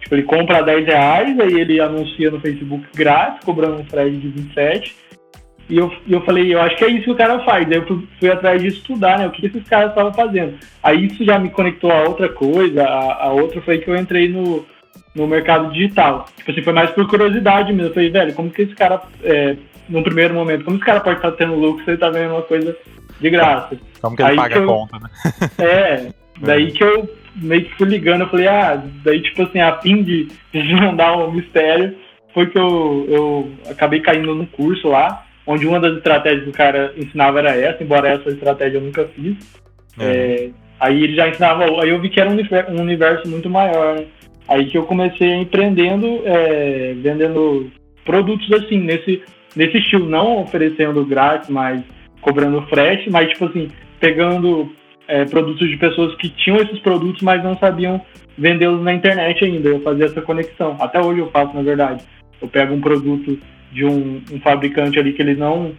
[0.00, 4.28] Tipo, ele compra 10 reais, aí ele anuncia no Facebook grátis, cobrando um frete de
[4.28, 4.96] 27.
[5.70, 7.66] E eu, e eu falei, eu acho que é isso que o cara faz.
[7.70, 9.26] Aí eu fui, fui atrás de estudar, né?
[9.28, 10.58] O que esses caras estavam fazendo.
[10.82, 12.82] Aí isso já me conectou a outra coisa.
[12.82, 14.66] A, a outra foi que eu entrei no,
[15.14, 16.26] no mercado digital.
[16.36, 17.90] Tipo assim, foi mais por curiosidade mesmo.
[17.90, 19.56] Eu falei, velho, como que esse cara é,
[19.88, 22.42] no primeiro momento, como esse cara pode estar tendo lucro se ele tá vendo uma
[22.42, 22.76] coisa
[23.20, 23.78] de graça?
[24.00, 25.10] Como que ele aí paga que eu, a conta, né?
[25.58, 26.70] É, daí é.
[26.72, 30.28] que eu meio que fui ligando, eu falei, ah, daí tipo assim, a fim de
[30.52, 31.96] desvendar um mistério,
[32.34, 36.52] foi que eu, eu acabei caindo no curso lá, onde uma das estratégias que o
[36.52, 39.36] cara ensinava era essa, embora essa estratégia eu nunca fiz.
[39.98, 40.04] É.
[40.04, 44.06] É, aí ele já ensinava, aí eu vi que era um universo muito maior, né?
[44.48, 47.70] Aí que eu comecei empreendendo, é, vendendo
[48.04, 49.22] produtos assim, nesse
[49.56, 51.82] nesse estilo, não oferecendo grátis, mas
[52.20, 54.72] cobrando frete, mas tipo assim, pegando
[55.08, 58.00] é, produtos de pessoas que tinham esses produtos, mas não sabiam
[58.38, 59.68] vendê-los na internet ainda.
[59.68, 60.76] Eu fazia essa conexão.
[60.80, 62.04] Até hoje eu faço, na verdade.
[62.40, 63.38] Eu pego um produto
[63.70, 65.72] de um, um fabricante ali que ele não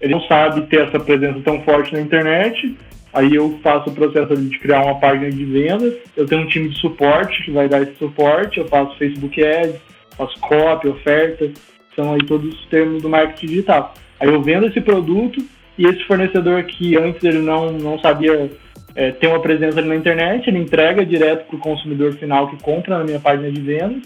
[0.00, 2.76] ele não sabe ter essa presença tão forte na internet.
[3.12, 5.94] Aí eu faço o processo de criar uma página de vendas.
[6.16, 8.58] Eu tenho um time de suporte que vai dar esse suporte.
[8.58, 9.80] Eu faço Facebook Ads,
[10.16, 11.50] faço copy, oferta.
[11.94, 13.94] São aí todos os termos do marketing digital.
[14.20, 15.42] Aí eu vendo esse produto
[15.78, 18.50] e esse fornecedor que antes ele não, não sabia
[18.94, 22.62] é, ter uma presença ali na internet, ele entrega direto para o consumidor final que
[22.62, 24.02] compra na minha página de vendas.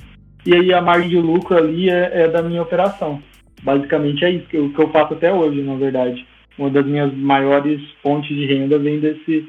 [0.49, 3.23] E aí a margem de lucro ali é, é da minha operação.
[3.63, 6.27] Basicamente é isso que eu, que eu faço até hoje, na verdade.
[6.57, 9.47] Uma das minhas maiores fontes de renda vem desse,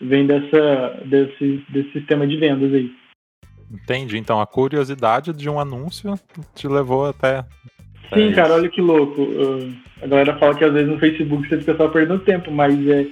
[0.00, 2.92] vem dessa, desse, desse sistema de vendas aí.
[3.70, 4.18] Entendi.
[4.18, 6.14] Então a curiosidade de um anúncio
[6.56, 7.44] te levou até.
[8.12, 9.24] Sim, cara, olha que louco.
[10.02, 13.06] a galera fala que às vezes no Facebook você fica só perdendo tempo, mas é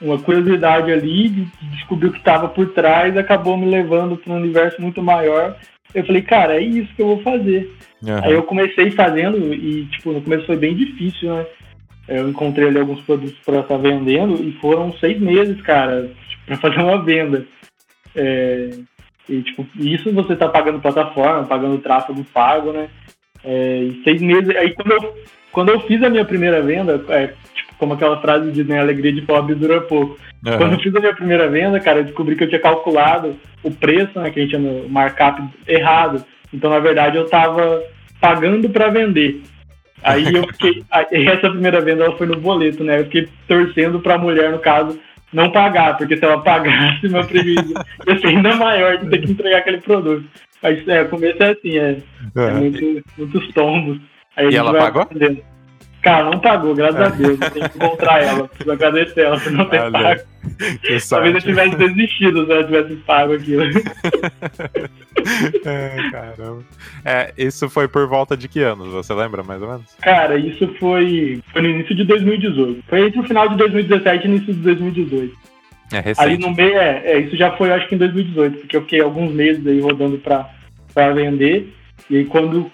[0.00, 4.36] uma curiosidade ali de descobrir o que estava por trás acabou me levando para um
[4.36, 5.58] universo muito maior.
[5.94, 7.74] Eu falei, cara, é isso que eu vou fazer.
[8.02, 8.24] Uhum.
[8.24, 11.46] Aí eu comecei fazendo e, tipo, no começo foi bem difícil, né?
[12.08, 16.10] Eu encontrei ali alguns produtos para estar vendendo e foram seis meses, cara,
[16.46, 17.46] para fazer uma venda.
[18.16, 18.70] É,
[19.28, 22.88] e, tipo, isso você tá pagando plataforma, pagando tráfego pago, né?
[23.44, 24.54] É, e seis meses.
[24.56, 25.14] Aí quando eu,
[25.52, 28.78] quando eu fiz a minha primeira venda, é, tipo, como aquela frase diz, né?
[28.78, 30.18] Alegria de pobre dura pouco.
[30.46, 30.58] Uhum.
[30.58, 33.70] Quando eu fiz a minha primeira venda, cara, eu descobri que eu tinha calculado o
[33.70, 34.30] preço, né?
[34.30, 36.22] Que a gente chama o markup errado.
[36.52, 37.82] Então, na verdade, eu tava
[38.20, 39.42] pagando para vender.
[40.04, 40.84] Aí eu fiquei.
[41.26, 43.00] essa primeira venda ela foi no boleto, né?
[43.00, 45.00] Eu fiquei torcendo pra mulher, no caso,
[45.32, 47.72] não pagar, porque se ela pagasse, meu prejuízo
[48.06, 50.24] ia ser ainda maior de ter que entregar aquele produto.
[50.62, 51.96] Mas é, o começo é assim, é,
[52.36, 53.98] é, é muito, muitos tombos.
[54.36, 55.02] Aí e ela pagou?
[55.02, 55.49] Aprendendo.
[56.02, 57.38] Cara, não pagou, graças a Deus.
[57.38, 58.48] Tem que encontrar ela.
[58.48, 60.20] Preciso agradecer ela por não ter pago.
[61.08, 63.64] Talvez eu tivesse desistido se ela tivesse pago aquilo.
[65.66, 66.62] é, caramba.
[67.04, 68.88] É, isso foi por volta de que anos?
[68.92, 69.94] Você lembra mais ou menos?
[70.00, 72.82] Cara, isso foi, foi no início de 2018.
[72.88, 75.36] Foi entre o final de 2017 e início de 2018.
[75.92, 76.20] É recente.
[76.20, 79.00] Ali no meio, é, é, isso já foi acho que em 2018, porque eu fiquei
[79.00, 80.48] alguns meses aí rodando pra,
[80.94, 81.74] pra vender.
[82.08, 82.70] E aí quando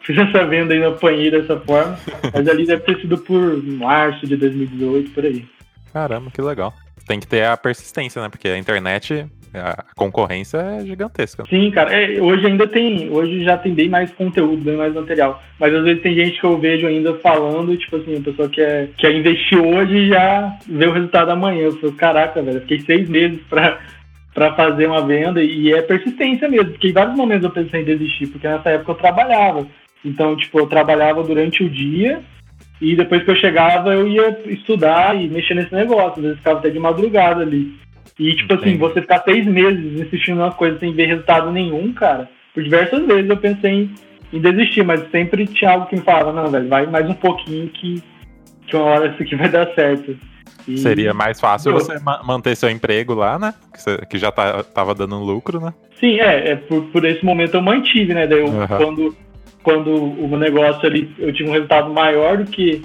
[0.00, 1.98] fiz essa venda aí, eu apanhei dessa forma.
[2.32, 5.44] mas ali deve ter sido por março de 2018, por aí.
[5.92, 6.72] Caramba, que legal.
[7.06, 8.28] Tem que ter a persistência, né?
[8.28, 11.44] Porque a internet, a concorrência é gigantesca.
[11.48, 11.92] Sim, cara.
[11.92, 13.10] É, hoje ainda tem.
[13.10, 15.42] Hoje já tem bem mais conteúdo, bem mais material.
[15.58, 18.90] Mas às vezes tem gente que eu vejo ainda falando, tipo assim, a pessoa quer,
[18.96, 21.62] quer investir hoje e já vê o resultado amanhã.
[21.62, 23.78] Eu falo, caraca, velho, eu fiquei seis meses pra
[24.32, 27.84] para fazer uma venda e é persistência mesmo, porque em vários momentos eu pensei em
[27.84, 29.66] desistir, porque nessa época eu trabalhava.
[30.04, 32.22] Então, tipo, eu trabalhava durante o dia
[32.80, 36.18] e depois que eu chegava eu ia estudar e mexer nesse negócio.
[36.18, 37.74] Às vezes ficava até de madrugada ali.
[38.18, 38.84] E, tipo assim, Entendi.
[38.84, 43.06] assim, você ficar seis meses insistindo numa coisa sem ver resultado nenhum, cara, por diversas
[43.06, 43.94] vezes eu pensei em,
[44.32, 47.68] em desistir, mas sempre tinha algo que me falava, não, velho, vai mais um pouquinho
[47.68, 48.02] que,
[48.66, 50.16] que uma hora isso aqui vai dar certo.
[50.68, 50.76] E...
[50.78, 51.74] Seria mais fácil eu...
[51.74, 53.54] você ma manter seu emprego lá, né?
[53.72, 55.72] Que, você, que já tá, tava dando lucro, né?
[55.98, 58.26] Sim, é, é por, por esse momento eu mantive, né?
[58.26, 58.66] Daí eu, uhum.
[58.66, 59.16] quando
[59.62, 62.82] quando o negócio ali eu tive um resultado maior do que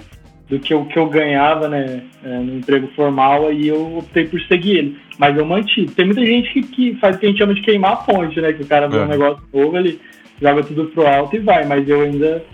[0.48, 4.40] do que o que eu ganhava né, é, no emprego formal, aí eu optei por
[4.42, 4.98] seguir ele.
[5.18, 5.92] Mas eu mantive.
[5.92, 8.40] Tem muita gente que, que faz o que a gente chama de queimar a ponte,
[8.40, 8.52] né?
[8.52, 9.00] Que o cara vê é.
[9.00, 10.00] um negócio novo, ele
[10.40, 11.66] joga tudo pro alto e vai.
[11.66, 12.44] Mas eu ainda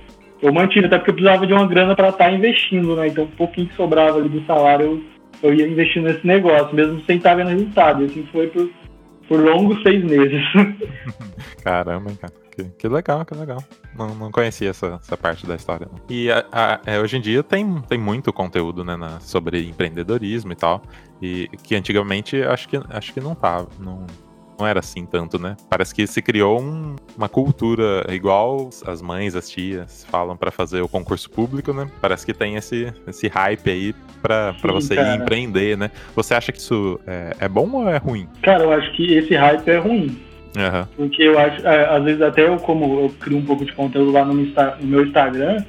[0.40, 3.08] eu mantive, até porque eu precisava de uma grana para estar tá investindo, né?
[3.08, 5.02] Então um pouquinho que sobrava ali do salário
[5.42, 8.02] eu, eu ia investindo nesse negócio, mesmo sem estar vendo resultado.
[8.02, 8.70] E assim foi por,
[9.28, 10.42] por longos seis meses.
[11.62, 12.41] Caramba, cara.
[12.54, 13.64] Que, que legal, que legal.
[13.96, 15.88] Não, não conhecia essa, essa parte da história.
[15.90, 15.98] Não.
[16.08, 20.52] E a, a, é, hoje em dia tem, tem muito conteúdo né, na, sobre empreendedorismo
[20.52, 20.82] e tal.
[21.20, 23.68] E que antigamente acho que, acho que não tava.
[23.78, 24.06] Não,
[24.58, 25.56] não era assim tanto, né?
[25.70, 30.82] Parece que se criou um, uma cultura igual as mães, as tias falam para fazer
[30.82, 31.90] o concurso público, né?
[32.02, 35.14] Parece que tem esse, esse hype aí para você cara.
[35.14, 35.90] ir empreender, né?
[36.14, 38.28] Você acha que isso é, é bom ou é ruim?
[38.42, 40.86] Cara, eu acho que esse hype é ruim Uhum.
[40.96, 44.12] Porque eu acho, é, às vezes até eu, como eu crio um pouco de conteúdo
[44.12, 45.64] lá no, meu Instagram,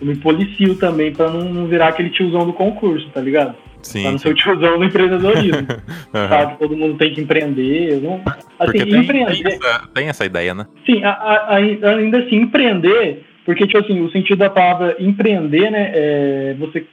[0.00, 3.54] eu me policio também pra não, virar aquele tiozão do concurso, tá ligado?
[3.82, 4.02] Sim.
[4.02, 5.58] Pra não ser o tiozão do empreendedorismo.
[5.58, 6.12] uhum.
[6.28, 6.58] Sabe?
[6.58, 8.00] Todo mundo tem que empreender.
[8.00, 8.20] Não...
[8.58, 9.42] Assim, tem, empreender.
[9.42, 10.66] Tem essa, tem essa, ideia, né?
[10.86, 15.92] Sim, a, a, ainda assim, empreender, porque, tipo assim, o sentido da palavra empreender, né,
[15.94, 16.86] é você,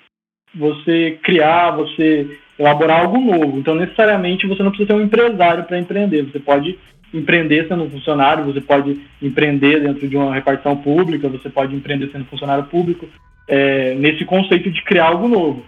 [0.54, 2.28] você criar, você
[2.60, 3.58] elaborar algo novo.
[3.58, 6.24] Então, necessariamente, você não precisa ser um empresário para empreender.
[6.24, 6.78] Você pode
[7.14, 12.26] empreender sendo funcionário, você pode empreender dentro de uma repartição pública, você pode empreender sendo
[12.26, 13.08] funcionário público,
[13.48, 15.66] é, nesse conceito de criar algo novo.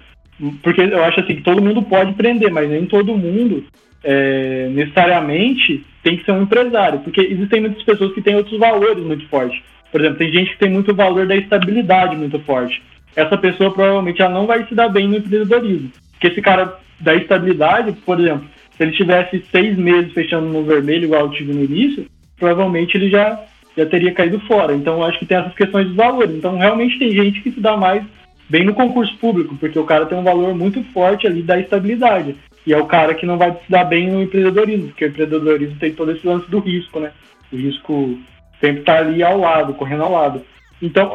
[0.62, 3.66] Porque eu acho assim que todo mundo pode empreender, mas nem todo mundo
[4.04, 9.04] é, necessariamente tem que ser um empresário, porque existem muitas pessoas que têm outros valores
[9.04, 9.62] muito fortes.
[9.92, 12.82] Por exemplo, tem gente que tem muito valor da estabilidade muito forte.
[13.16, 15.92] essa pessoa provavelmente ela não vai se dar bem no empreendedorismo.
[16.12, 21.06] Porque esse cara da estabilidade, por exemplo, se ele tivesse seis meses fechando no vermelho,
[21.06, 22.06] igual eu tive no início,
[22.38, 23.40] provavelmente ele já,
[23.78, 24.74] já teria caído fora.
[24.74, 26.36] Então, acho que tem essas questões de valores.
[26.36, 28.04] Então, realmente tem gente que se dá mais
[28.50, 32.36] bem no concurso público, porque o cara tem um valor muito forte ali da estabilidade.
[32.66, 35.78] E é o cara que não vai se dar bem no empreendedorismo, porque o empreendedorismo
[35.80, 37.12] tem todo esse lance do risco, né?
[37.52, 38.18] O risco
[38.60, 40.42] sempre está ali ao lado, correndo ao lado.
[40.82, 41.08] Então,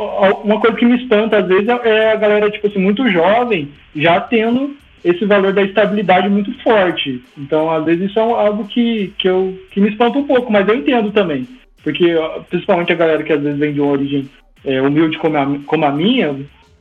[0.45, 4.21] uma coisa que me espanta às vezes é a galera, tipo assim, muito jovem, já
[4.21, 7.23] tendo esse valor da estabilidade muito forte.
[7.37, 10.69] Então, às vezes, isso é algo que, que, eu, que me espanta um pouco, mas
[10.69, 11.47] eu entendo também.
[11.83, 12.15] Porque,
[12.51, 14.29] principalmente a galera que às vezes vem de uma origem
[14.65, 16.35] é, humilde como a, como a minha,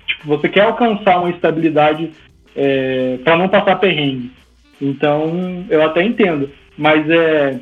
[0.07, 2.11] tipo, você quer alcançar uma estabilidade
[2.55, 4.31] é, para não passar perrengue.
[4.81, 6.49] Então, eu até entendo.
[6.77, 7.59] Mas é,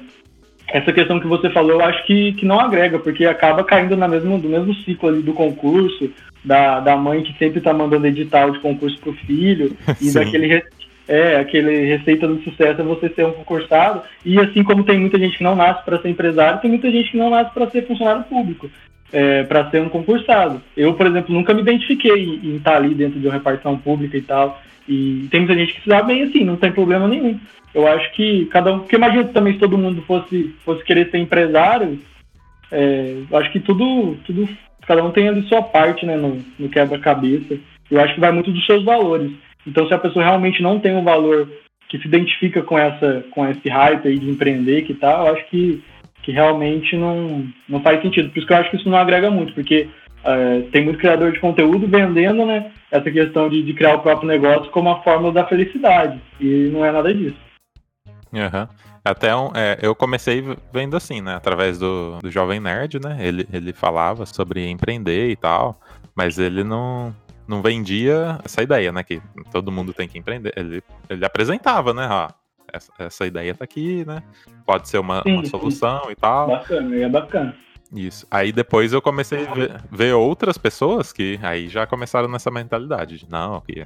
[0.68, 4.08] essa questão que você falou, eu acho que, que não agrega, porque acaba caindo na
[4.08, 6.10] mesmo, no mesmo ciclo ali do concurso,
[6.45, 10.13] da, da mãe que sempre está mandando edital de concurso pro filho, e Sim.
[10.13, 10.63] daquele
[11.08, 15.19] é, aquele receita do sucesso é você ser um concursado, e assim como tem muita
[15.19, 17.86] gente que não nasce para ser empresário, tem muita gente que não nasce para ser
[17.86, 18.69] funcionário público,
[19.13, 20.62] é, para ser um concursado.
[20.75, 24.17] Eu, por exemplo, nunca me identifiquei em estar tá ali dentro de uma repartição pública
[24.17, 27.39] e tal, e tem muita gente que se dá bem assim, não tem problema nenhum.
[27.73, 31.17] Eu acho que cada um, porque imagina também se todo mundo fosse, fosse querer ser
[31.17, 31.99] empresário,
[32.71, 34.47] é, eu acho que tudo, tudo
[34.88, 37.58] cada um tem ali sua parte, né, no, no quebra-cabeça.
[37.89, 39.32] Eu acho que vai muito dos seus valores.
[39.65, 41.50] Então, se a pessoa realmente não tem um valor
[41.89, 45.45] que se identifica com essa com esse hype aí de empreender que tal, eu acho
[45.48, 45.84] que,
[46.24, 48.30] que realmente não, não faz sentido.
[48.30, 49.88] Por isso que eu acho que isso não agrega muito, porque
[50.24, 54.28] é, tem muito criador de conteúdo vendendo né, essa questão de, de criar o próprio
[54.28, 56.19] negócio como a fórmula da felicidade.
[56.39, 57.38] E não é nada disso.
[58.34, 58.67] Uhum.
[59.06, 61.36] Até um, é, eu comecei vendo assim, né?
[61.36, 63.18] Através do, do Jovem Nerd, né?
[63.20, 65.80] Ele, ele falava sobre empreender e tal,
[66.15, 67.15] mas ele não,
[67.48, 69.04] não vendia essa ideia, né?
[69.04, 70.54] Que todo mundo tem que empreender.
[70.56, 72.08] Ele, ele apresentava, né?
[72.10, 72.30] Ó,
[72.74, 74.24] essa, essa ideia tá aqui, né?
[74.65, 76.12] Pode ser uma, sim, uma solução sim.
[76.12, 76.48] e tal.
[76.48, 77.56] Bacana, é bacana.
[77.93, 78.26] Isso.
[78.30, 83.19] Aí depois eu comecei a ver, ver, outras pessoas que aí já começaram nessa mentalidade.
[83.19, 83.86] De, não, que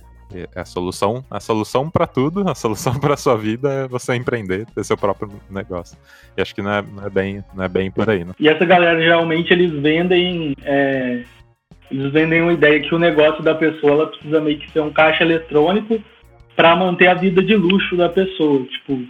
[0.53, 4.65] é a solução, a solução para tudo, a solução para sua vida é você empreender,
[4.67, 5.97] ter seu próprio negócio.
[6.37, 8.33] E acho que não é, não é bem, não é bem por aí, né?
[8.39, 11.23] E essa galera geralmente eles vendem, é,
[11.91, 14.91] eles vendem uma ideia que o negócio da pessoa ela precisa meio que ser um
[14.91, 16.01] caixa eletrônico
[16.55, 19.01] para manter a vida de luxo da pessoa, tipo,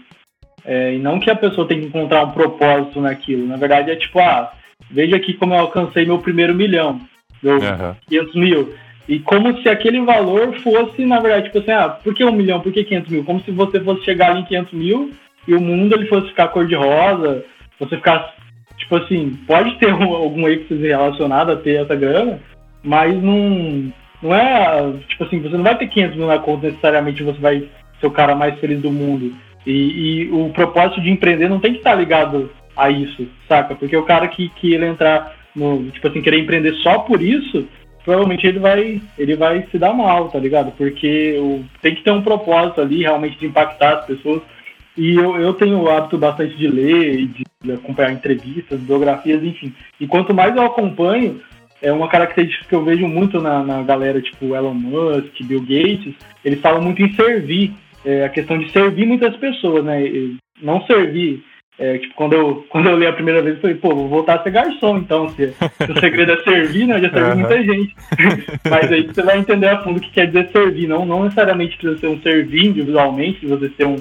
[0.64, 3.48] é, e não que a pessoa tem que encontrar um propósito naquilo.
[3.48, 4.54] Na verdade é tipo, ah,
[4.90, 7.00] veja aqui como eu alcancei meu primeiro milhão,
[7.42, 7.96] meu uhum.
[8.08, 8.74] 500 mil
[9.10, 12.62] e como se aquele valor fosse, na verdade, tipo assim, ah, por que um milhão,
[12.62, 13.24] por que 500 mil?
[13.24, 15.12] Como se você fosse chegar em 500 mil
[15.48, 17.44] e o mundo ele fosse ficar cor-de-rosa,
[17.80, 18.36] você ficar,
[18.78, 22.40] tipo assim, pode ter um, algum êxito relacionado a ter essa grana,
[22.84, 27.24] mas não, não é, tipo assim, você não vai ter 500 mil na conta necessariamente
[27.24, 27.68] você vai
[28.00, 29.34] ser o cara mais feliz do mundo.
[29.66, 33.76] E, e o propósito de empreender não tem que estar ligado a isso, saca?
[33.76, 37.68] Porque o cara que, que ele entrar no, tipo assim, querer empreender só por isso,
[38.04, 40.72] provavelmente ele vai, ele vai se dar mal, tá ligado?
[40.72, 44.42] Porque o, tem que ter um propósito ali realmente de impactar as pessoas.
[44.98, 49.44] E eu, eu tenho o hábito bastante de ler e de, de acompanhar entrevistas, biografias,
[49.44, 49.74] enfim.
[50.00, 51.40] E quanto mais eu acompanho,
[51.82, 56.14] é uma característica que eu vejo muito na, na galera, tipo Elon Musk, Bill Gates,
[56.44, 60.06] eles falam muito em servir, é, a questão de servir muitas pessoas, né?
[60.06, 61.44] E não servir
[61.80, 64.36] é, tipo, quando eu, quando eu li a primeira vez, eu falei, pô, vou voltar
[64.36, 67.38] a ser garçom, então, se, se o segredo é servir, né, já servi uhum.
[67.38, 67.96] muita gente.
[68.70, 71.78] Mas aí você vai entender a fundo o que quer dizer servir, não, não necessariamente
[71.78, 73.96] precisa ser um servir individualmente, de você ser um,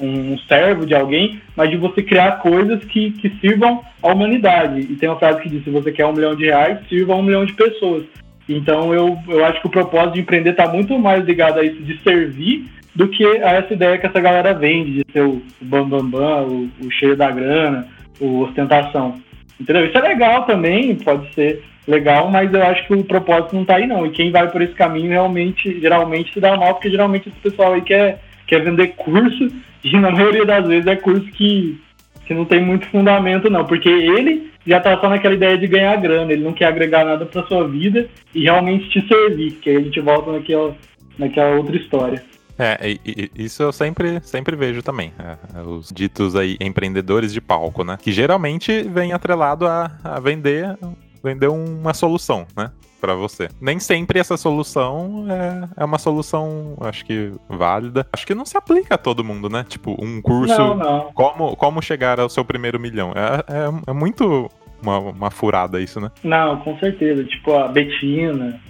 [0.00, 4.80] um servo de alguém, mas de você criar coisas que, que sirvam à humanidade.
[4.80, 7.16] E tem uma frase que diz, se você quer um milhão de reais, sirva a
[7.16, 8.04] um milhão de pessoas.
[8.48, 11.80] Então eu, eu acho que o propósito de empreender está muito mais ligado a isso
[11.82, 12.68] de servir
[13.00, 16.68] do que a essa ideia que essa galera vende de ser o bambambam, bam, bam,
[16.82, 17.88] o, o cheio da grana,
[18.20, 19.14] o ostentação.
[19.58, 19.86] Entendeu?
[19.86, 23.76] Isso é legal também, pode ser legal, mas eu acho que o propósito não tá
[23.76, 24.04] aí não.
[24.04, 27.72] E quem vai por esse caminho realmente, geralmente se dá mal, porque geralmente esse pessoal
[27.72, 29.48] aí quer, quer vender curso,
[29.82, 31.80] e na maioria das vezes é curso que,
[32.26, 35.96] que não tem muito fundamento não, porque ele já tá só naquela ideia de ganhar
[35.96, 39.76] grana, ele não quer agregar nada pra sua vida e realmente te servir, que aí
[39.78, 40.76] a gente volta naquela,
[41.18, 42.22] naquela outra história.
[42.60, 42.98] É,
[43.34, 45.12] isso eu sempre, sempre vejo também.
[45.18, 47.96] É, os ditos aí empreendedores de palco, né?
[48.00, 50.78] Que geralmente vem atrelado a, a vender,
[51.22, 52.70] vender uma solução, né?
[53.00, 53.48] para você.
[53.58, 58.06] Nem sempre essa solução é, é uma solução, acho que válida.
[58.12, 59.64] Acho que não se aplica a todo mundo, né?
[59.66, 60.54] Tipo, um curso.
[60.54, 61.12] Não, não.
[61.14, 63.12] Como, como chegar ao seu primeiro milhão.
[63.16, 64.50] É, é, é muito
[64.82, 66.10] uma, uma furada isso, né?
[66.22, 67.24] Não, com certeza.
[67.24, 68.60] Tipo, a Betina,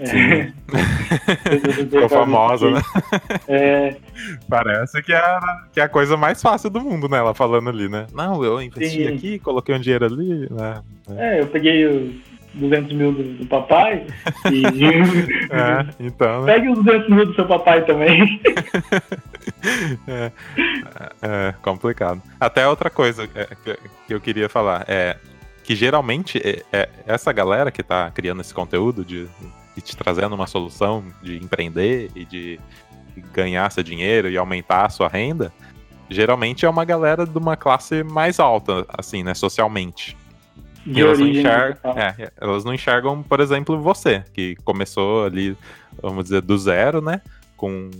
[0.00, 0.52] É.
[1.90, 2.80] Ficou famosa, né?
[3.48, 3.96] É.
[4.48, 5.40] Parece que é,
[5.72, 7.18] que é a coisa mais fácil do mundo, né?
[7.18, 8.06] Ela falando ali, né?
[8.12, 9.14] Não, eu investi Sim.
[9.14, 10.82] aqui, coloquei um dinheiro ali, né?
[11.16, 12.14] É, eu peguei os
[12.54, 14.06] 200 mil do, do papai
[14.52, 14.62] e...
[15.50, 16.54] é, então, né?
[16.54, 18.40] Pegue os 200 mil do seu papai também.
[20.06, 20.32] é,
[21.22, 22.22] é, complicado.
[22.38, 23.48] Até outra coisa é,
[24.06, 25.16] que eu queria falar é
[25.64, 29.26] que geralmente é, é essa galera que tá criando esse conteúdo de,
[29.78, 32.60] de te trazendo uma solução de empreender e de
[33.32, 35.52] ganhar seu dinheiro e aumentar a sua renda,
[36.08, 40.16] geralmente é uma galera de uma classe mais alta, assim, né, socialmente.
[40.84, 45.56] De elas, origem, não enxergam, é, elas não enxergam, por exemplo, você, que começou ali,
[46.02, 47.20] vamos dizer, do zero, né?
[47.58, 47.90] com,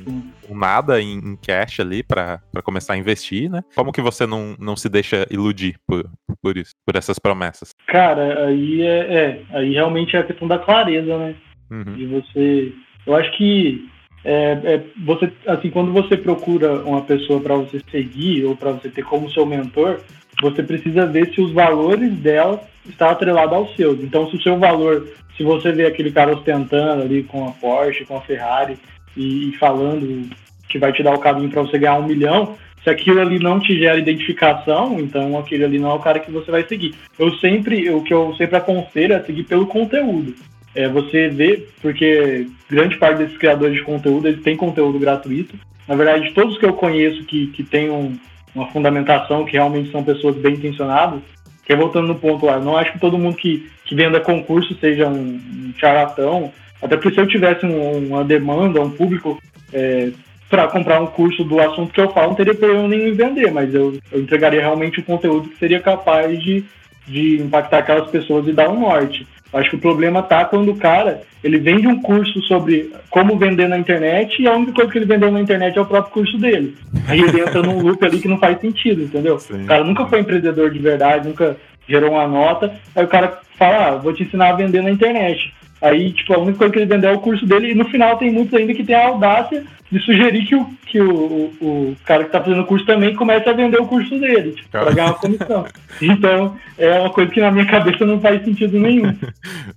[0.47, 3.63] com nada em, em, cash ali para começar a investir, né?
[3.75, 6.09] Como que você não, não se deixa iludir por,
[6.41, 7.75] por isso, por essas promessas?
[7.89, 11.35] Cara, aí é, é aí realmente é a questão da clareza, né?
[11.71, 11.95] Uhum.
[11.95, 12.73] De você,
[13.07, 13.89] eu acho que
[14.25, 18.89] é, é, você, assim, quando você procura uma pessoa para você seguir ou para você
[18.89, 20.01] ter como seu mentor,
[20.41, 24.03] você precisa ver se os valores dela estão atrelados aos seus.
[24.03, 28.05] Então, se o seu valor, se você vê aquele cara ostentando ali com a Porsche,
[28.05, 28.77] com a Ferrari,
[29.17, 30.29] e, e falando
[30.69, 33.59] que vai te dar o caminho para você ganhar um milhão, se aquilo ali não
[33.59, 36.95] te gera identificação, então aquele ali não é o cara que você vai seguir.
[37.19, 40.35] Eu sempre, o que eu sempre aconselho é seguir pelo conteúdo.
[40.75, 45.57] É, você vê, porque grande parte desses criadores de conteúdo, eles têm conteúdo gratuito.
[45.87, 48.17] Na verdade, todos que eu conheço que, que têm um,
[48.55, 51.21] uma fundamentação, que realmente são pessoas bem intencionadas,
[51.65, 54.75] que é voltando no ponto lá, não acho que todo mundo que, que venda concurso
[54.79, 59.39] seja um, um charlatão, até porque se eu tivesse um, uma demanda, um público
[59.73, 60.11] é,
[60.49, 63.53] para comprar um curso do assunto que eu falo, não teria problema nenhum em vender,
[63.53, 66.65] mas eu, eu entregaria realmente um conteúdo que seria capaz de,
[67.07, 69.27] de impactar aquelas pessoas e dar um norte.
[69.53, 73.69] Acho que o problema tá quando o cara ele vende um curso sobre como vender
[73.69, 76.37] na internet e a única coisa que ele vendeu na internet é o próprio curso
[76.37, 76.77] dele.
[77.07, 79.39] Aí ele entra num loop ali que não faz sentido, entendeu?
[79.39, 79.63] Sim.
[79.63, 81.57] O cara nunca foi empreendedor de verdade, nunca
[81.89, 82.75] gerou uma nota.
[82.95, 85.53] Aí o cara fala, ah, vou te ensinar a vender na internet.
[85.81, 88.17] Aí, tipo, a única coisa que ele vendeu é o curso dele, e no final
[88.17, 91.97] tem muitos ainda que tem a audácia de sugerir que o, que o, o, o
[92.05, 94.91] cara que está fazendo o curso também comece a vender o curso dele, tipo, para
[94.91, 95.67] ganhar uma comissão.
[96.03, 99.15] Então, é uma coisa que na minha cabeça não faz sentido nenhum.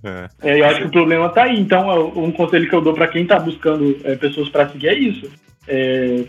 [0.04, 0.28] É.
[0.42, 1.60] É, eu acho que o problema está aí.
[1.60, 4.94] Então, um conselho que eu dou para quem está buscando é, pessoas para seguir é
[4.94, 5.30] isso.
[5.68, 6.24] É,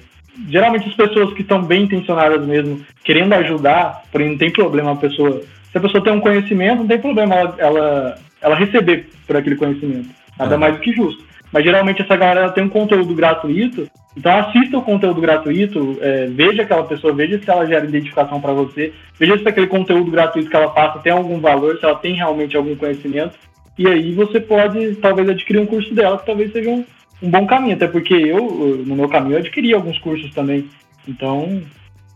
[0.48, 4.96] geralmente as pessoas que estão bem intencionadas mesmo, querendo ajudar, porém não tem problema a
[4.96, 5.42] pessoa.
[5.72, 9.56] Se a pessoa tem um conhecimento, não tem problema ela, ela ela receber por aquele
[9.56, 10.10] conhecimento.
[10.38, 11.24] Nada mais do que justo.
[11.52, 16.64] Mas geralmente essa galera tem um conteúdo gratuito, então assista o conteúdo gratuito, é, veja
[16.64, 20.56] aquela pessoa, veja se ela gera identificação para você, veja se aquele conteúdo gratuito que
[20.56, 23.38] ela passa tem algum valor, se ela tem realmente algum conhecimento,
[23.78, 26.84] e aí você pode talvez adquirir um curso dela que talvez seja um,
[27.22, 30.68] um bom caminho, até porque eu, no meu caminho, eu adquiri alguns cursos também.
[31.08, 31.62] Então,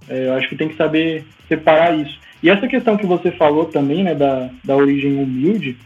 [0.10, 2.20] é, eu acho que tem que saber separar isso.
[2.42, 5.78] E essa questão que você falou também, né, da, da origem humilde,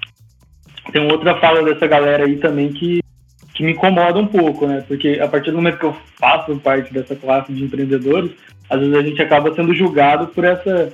[0.91, 3.01] tem outra fala dessa galera aí também que,
[3.53, 4.83] que me incomoda um pouco, né?
[4.87, 8.31] Porque a partir do momento que eu faço parte dessa classe de empreendedores,
[8.69, 10.91] às vezes a gente acaba sendo julgado por essa,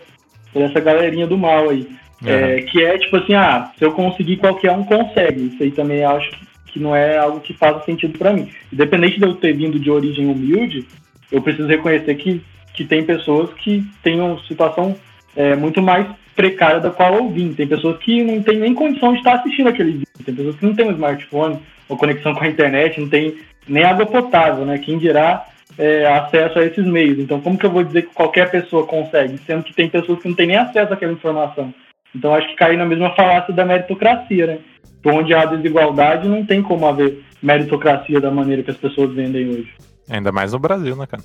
[0.52, 1.88] por essa galerinha do mal aí.
[2.22, 2.30] Uhum.
[2.30, 5.48] É, que é tipo assim, ah, se eu conseguir, qualquer um consegue.
[5.48, 6.32] Isso aí também acho
[6.66, 8.50] que não é algo que faça sentido para mim.
[8.74, 10.86] Independente de eu ter vindo de origem humilde,
[11.32, 12.42] eu preciso reconhecer que,
[12.74, 14.96] que tem pessoas que têm uma situação
[15.36, 17.52] é, muito mais precária da qual eu vim.
[17.52, 20.08] Tem pessoas que não têm nem condição de estar assistindo aquele vídeo.
[20.24, 23.36] Tem pessoas que não têm um smartphone ou conexão com a internet, não tem
[23.68, 24.78] nem água potável, né?
[24.78, 25.46] Quem dirá
[25.78, 27.18] é, acesso a esses meios.
[27.20, 30.28] Então, como que eu vou dizer que qualquer pessoa consegue, sendo que tem pessoas que
[30.28, 31.74] não têm nem acesso àquela informação?
[32.16, 34.60] Então, acho que cair na mesma falácia da meritocracia, né?
[35.06, 39.74] Onde há desigualdade, não tem como haver meritocracia da maneira que as pessoas vendem hoje.
[40.10, 41.24] Ainda mais no Brasil, né, cara?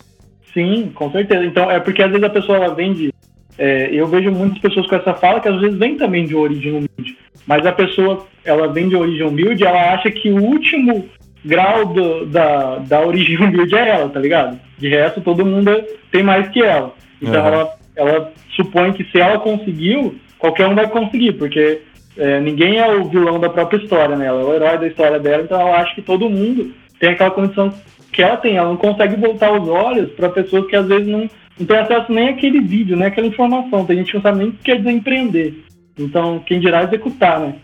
[0.55, 1.45] Sim, com certeza.
[1.45, 3.12] Então, é porque às vezes a pessoa ela vende
[3.59, 6.73] é, eu vejo muitas pessoas com essa fala que às vezes vem também de origem
[6.73, 11.09] humilde, mas a pessoa ela vem de origem humilde, ela acha que o último
[11.45, 14.59] grau do, da, da origem humilde é ela, tá ligado?
[14.79, 15.71] De resto, todo mundo
[16.11, 16.95] tem mais que ela.
[17.21, 17.47] Então uhum.
[17.47, 21.83] ela, ela supõe que se ela conseguiu, qualquer um vai conseguir, porque
[22.17, 24.27] é, ninguém é o vilão da própria história, né?
[24.27, 27.31] Ela é o herói da história dela, então ela acha que todo mundo tem aquela
[27.31, 27.73] condição
[28.13, 28.57] que ela tem.
[28.57, 31.29] Ela não consegue voltar os olhos para pessoas que às vezes não
[31.59, 33.85] não tem acesso nem àquele vídeo, nem àquela informação.
[33.85, 35.65] Tem gente que não sabe nem o que quer dizer empreender.
[35.99, 37.55] Então, quem dirá executar, né?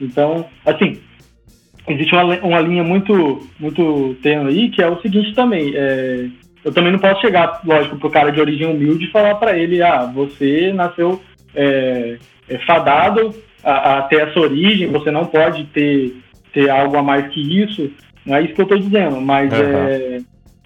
[0.00, 0.98] Então, assim,
[1.88, 5.72] existe uma, uma linha muito, muito tênue aí, que é o seguinte também.
[5.74, 6.26] É,
[6.64, 9.82] eu também não posso chegar, lógico, pro cara de origem humilde e falar para ele,
[9.82, 11.20] ah, você nasceu
[11.54, 12.18] é,
[12.48, 16.16] é, fadado a, a, ter essa origem, você não pode ter
[16.52, 17.90] ser algo a mais que isso,
[18.24, 19.58] não é isso que eu estou dizendo, mas uhum.
[19.58, 20.18] é,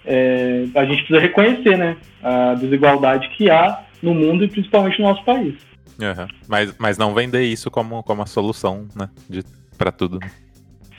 [0.05, 5.07] é, a gente precisa reconhecer né, a desigualdade que há no mundo e principalmente no
[5.09, 5.55] nosso país.
[5.99, 6.27] Uhum.
[6.47, 9.09] Mas, mas não vender isso como, como a solução né,
[9.77, 10.19] para tudo.
[10.19, 10.31] Né?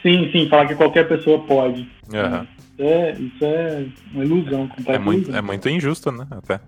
[0.03, 1.89] Sim, sim, falar que qualquer pessoa pode.
[2.13, 2.43] Uhum.
[2.43, 4.71] Isso, é, isso é uma ilusão.
[4.87, 5.39] É muito, ilusão.
[5.39, 6.27] é muito injusto, né?
[6.31, 6.61] Até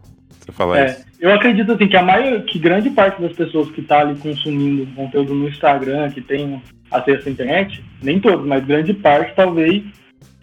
[0.44, 1.04] você falar é, isso.
[1.20, 4.86] Eu acredito assim que a maior, que grande parte das pessoas que está ali consumindo
[4.94, 6.60] conteúdo no Instagram, que tem
[6.90, 9.82] acesso à internet, nem todos, mas grande parte talvez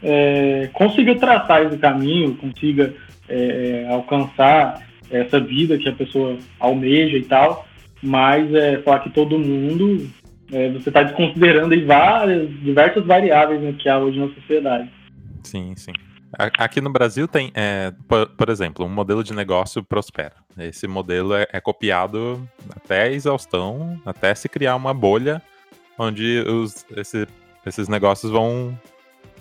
[0.02, 2.94] é, consiga traçar esse caminho, consiga
[3.28, 7.68] é, alcançar essa vida que a pessoa almeja e tal,
[8.02, 10.08] mas é, falar que todo mundo,
[10.52, 14.90] é, você está desconsiderando aí várias, diversas variáveis né, que há hoje na sociedade.
[15.44, 15.94] Sim, sim.
[16.38, 20.36] Aqui no Brasil tem, é, por, por, exemplo, um modelo de negócio prospera.
[20.60, 25.42] Esse modelo é, é, copiado até exaustão, até se criar uma bolha
[25.98, 27.28] onde os, esse,
[27.66, 28.78] esses negócios vão,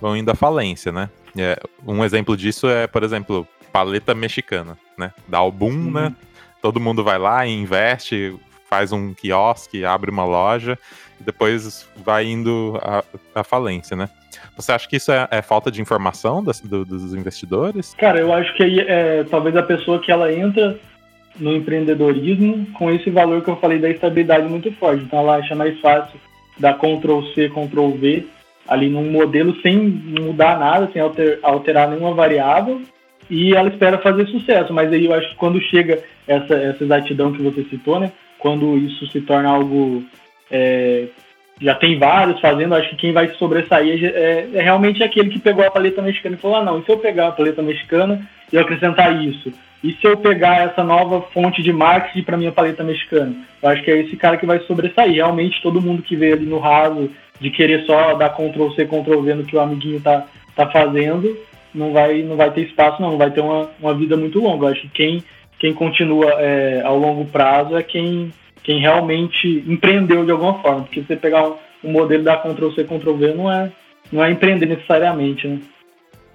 [0.01, 1.09] vão indo à falência, né?
[1.36, 5.12] É, um exemplo disso é, por exemplo, paleta mexicana, né?
[5.26, 5.90] Dá o boom, uhum.
[5.90, 6.14] né?
[6.61, 8.36] Todo mundo vai lá e investe,
[8.68, 10.78] faz um quiosque, abre uma loja
[11.20, 12.78] e depois vai indo
[13.34, 14.09] à, falência, né?
[14.57, 17.94] Você acha que isso é, é falta de informação das, do, dos investidores?
[17.94, 20.78] Cara, eu acho que aí é talvez a pessoa que ela entra
[21.38, 25.05] no empreendedorismo com esse valor que eu falei da estabilidade muito forte.
[25.05, 26.18] Então ela acha mais fácil
[26.59, 28.26] dar Ctrl C, Ctrl V
[28.68, 32.82] ali num modelo sem mudar nada, sem alter, alterar nenhuma variável
[33.30, 34.72] e ela espera fazer sucesso.
[34.72, 38.12] Mas aí eu acho que quando chega essa, essa exatidão que você citou, né?
[38.38, 40.04] Quando isso se torna algo
[40.50, 41.08] é,
[41.60, 45.64] já tem vários fazendo, acho que quem vai sobressair é, é, realmente aquele que pegou
[45.64, 48.20] a paleta mexicana e falou, ah não, e se eu pegar a paleta mexicana
[48.52, 49.52] e eu acrescentar isso?
[49.82, 53.32] E se eu pegar essa nova fonte de marketing para minha paleta mexicana?
[53.62, 55.14] Eu acho que é esse cara que vai sobressair.
[55.14, 57.10] Realmente todo mundo que vê ali no raso
[57.41, 61.36] de querer só dar Ctrl C, Ctrl V no que o amiguinho tá, tá fazendo,
[61.74, 64.66] não vai, não vai ter espaço não, não vai ter uma, uma vida muito longa.
[64.66, 65.24] Eu acho que quem,
[65.59, 68.32] quem continua é, ao longo prazo é quem
[68.68, 70.82] quem realmente empreendeu de alguma forma.
[70.82, 73.72] Porque você pegar um, um modelo da Ctrl C, Ctrl V não é,
[74.12, 75.59] não é empreender necessariamente, né?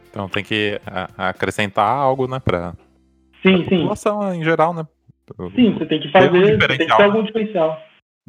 [0.09, 0.81] Então tem que
[1.15, 2.73] acrescentar algo, né, para
[3.43, 4.83] sim, a população em geral, né?
[5.55, 7.25] Sim, você tem que fazer, um tem que ter algum né?
[7.27, 7.79] diferencial.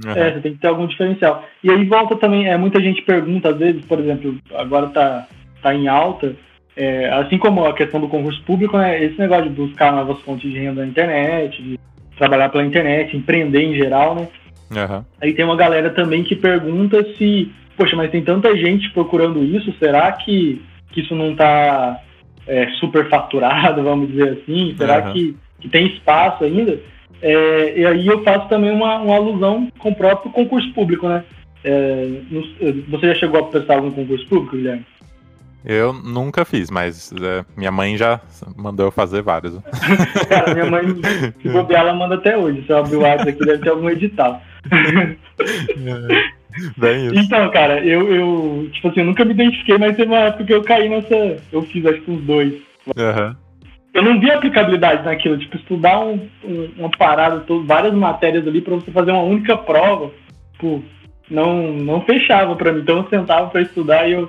[0.03, 0.11] Uhum.
[0.11, 1.45] É, você tem que ter algum diferencial.
[1.62, 5.26] E aí volta também, é, muita gente pergunta, às vezes, por exemplo, agora tá,
[5.62, 6.34] tá em alta,
[6.76, 10.51] é, assim como a questão do concurso público, né, esse negócio de buscar novas fontes
[10.51, 11.78] de renda na internet, de
[12.16, 14.28] trabalhar pela internet, empreender em geral, né?
[14.70, 15.05] Uhum.
[15.20, 19.72] Aí tem uma galera também que pergunta se, poxa, mas tem tanta gente procurando isso,
[19.78, 22.01] será que, que isso não está
[22.47, 24.74] é, super faturado, vamos dizer assim?
[24.76, 25.12] Será uhum.
[25.12, 26.78] que, que tem espaço ainda?
[27.23, 31.25] É, e aí eu faço também uma, uma alusão com o próprio concurso público, né?
[31.65, 32.07] É,
[32.89, 34.85] você já chegou a prestar algum concurso público, Guilherme?
[35.65, 38.21] Eu nunca fiz, mas é, minha mãe já
[38.55, 39.59] mandou eu fazer vários.
[40.29, 40.83] Cara, minha mãe,
[41.41, 42.62] se bobear, ela manda até hoje.
[42.67, 44.43] Se eu abrir o WhatsApp aqui, deve ter algum edital.
[46.77, 47.17] Bem isso.
[47.17, 50.55] Então, cara, eu, eu, tipo assim, eu nunca me identifiquei, mas teve uma época que
[50.55, 51.39] eu caí nessa.
[51.51, 52.53] Eu fiz acho que uns dois.
[52.87, 53.35] Uhum.
[53.95, 58.61] Eu não vi aplicabilidade naquilo, tipo, estudar um, um, uma parada, todo, várias matérias ali
[58.61, 60.11] pra você fazer uma única prova,
[60.53, 60.82] tipo,
[61.30, 62.80] não, não fechava pra mim.
[62.80, 64.28] Então eu sentava pra estudar e eu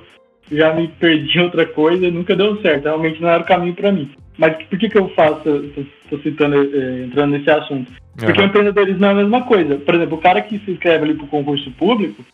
[0.52, 2.84] já me perdi em outra coisa e nunca deu certo.
[2.84, 4.08] Realmente não era o caminho para mim.
[4.38, 5.48] Mas por que, que eu faço,
[6.04, 7.90] estou citando, é, entrando nesse assunto?
[8.16, 8.46] Porque uhum.
[8.46, 9.76] o empreendedorismo é a mesma coisa.
[9.76, 12.24] Por exemplo, o cara que se inscreve ali para o concurso público,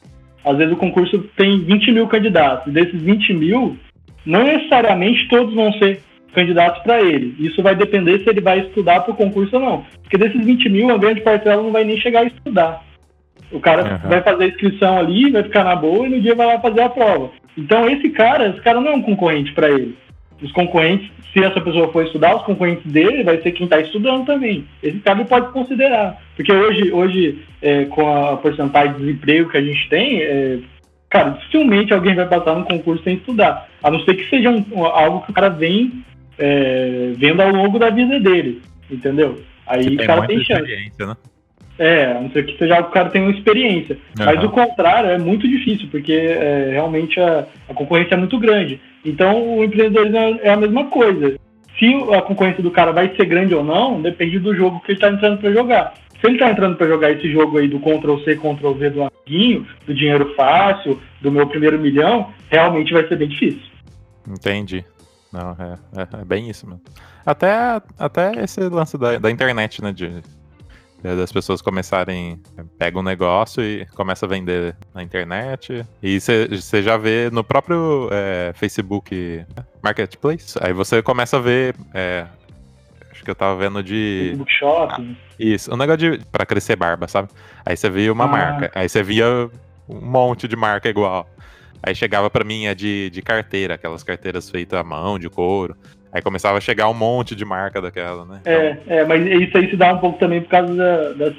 [0.45, 2.66] às vezes o concurso tem 20 mil candidatos.
[2.66, 3.78] E desses 20 mil,
[4.26, 6.03] não necessariamente todos vão ser
[6.35, 7.35] candidatos para ele.
[7.39, 9.87] Isso vai depender se ele vai estudar para o concurso ou não.
[10.03, 12.83] Porque desses 20 mil, a grande parcela não vai nem chegar a estudar.
[13.51, 14.09] O cara uhum.
[14.09, 16.80] vai fazer a inscrição ali, vai ficar na boa e no dia vai lá fazer
[16.80, 17.30] a prova.
[17.57, 19.97] Então esse cara, esse cara não é um concorrente para ele.
[20.41, 24.26] Os concorrentes, se essa pessoa for estudar, os concorrentes dele vai ser quem está estudando
[24.26, 24.66] também.
[24.83, 26.18] Esse cara pode considerar.
[26.35, 30.59] Porque hoje, hoje é, com a porcentagem de desemprego que a gente tem, é,
[31.09, 33.68] cara, dificilmente alguém vai passar no concurso sem estudar.
[33.83, 36.03] A não ser que seja um, algo que o cara vem
[36.43, 38.61] é, vendo ao longo da vida dele.
[38.90, 39.40] Entendeu?
[39.64, 40.93] Aí o cara tem chance.
[40.99, 41.16] Né?
[41.78, 43.97] É, a não ser que seja o cara tenha uma experiência.
[44.18, 44.26] Uhum.
[44.26, 48.80] Mas o contrário é muito difícil, porque é, realmente a, a, concorrência é muito grande.
[49.05, 51.36] Então o empreendedorismo é, é a mesma coisa.
[51.78, 54.99] Se a concorrência do cara vai ser grande ou não, depende do jogo que ele
[54.99, 55.95] está entrando para jogar.
[56.20, 59.03] Se ele está entrando para jogar esse jogo aí do Ctrl C, Ctrl V do
[59.03, 63.72] amiguinho, do dinheiro fácil, do meu primeiro milhão, realmente vai ser bem difícil.
[64.28, 64.84] Entendi.
[65.33, 66.80] Não, é, é, é bem isso, mano.
[67.24, 69.93] Até, até esse lance da, da internet, né?
[69.93, 70.22] De
[71.03, 72.41] das pessoas começarem,
[72.78, 75.85] pega um negócio e começa a vender na internet.
[76.01, 79.45] E você já vê no próprio é, Facebook
[79.83, 80.57] Marketplace.
[80.61, 81.74] Aí você começa a ver.
[81.93, 82.26] É,
[83.11, 84.28] acho que eu tava vendo de.
[84.28, 84.95] Facebook Shop.
[84.97, 86.24] Ah, isso, um negócio de.
[86.26, 87.28] pra crescer barba, sabe?
[87.66, 88.28] Aí você via uma ah.
[88.28, 88.70] marca.
[88.72, 89.51] Aí você via
[89.89, 91.28] um monte de marca igual.
[91.83, 95.76] Aí chegava para mim a de, de carteira, aquelas carteiras feitas à mão, de couro.
[96.12, 98.41] Aí começava a chegar um monte de marca daquela, né?
[98.45, 98.97] É, então...
[98.97, 101.33] É, mas isso aí se dá um pouco também por causa da, da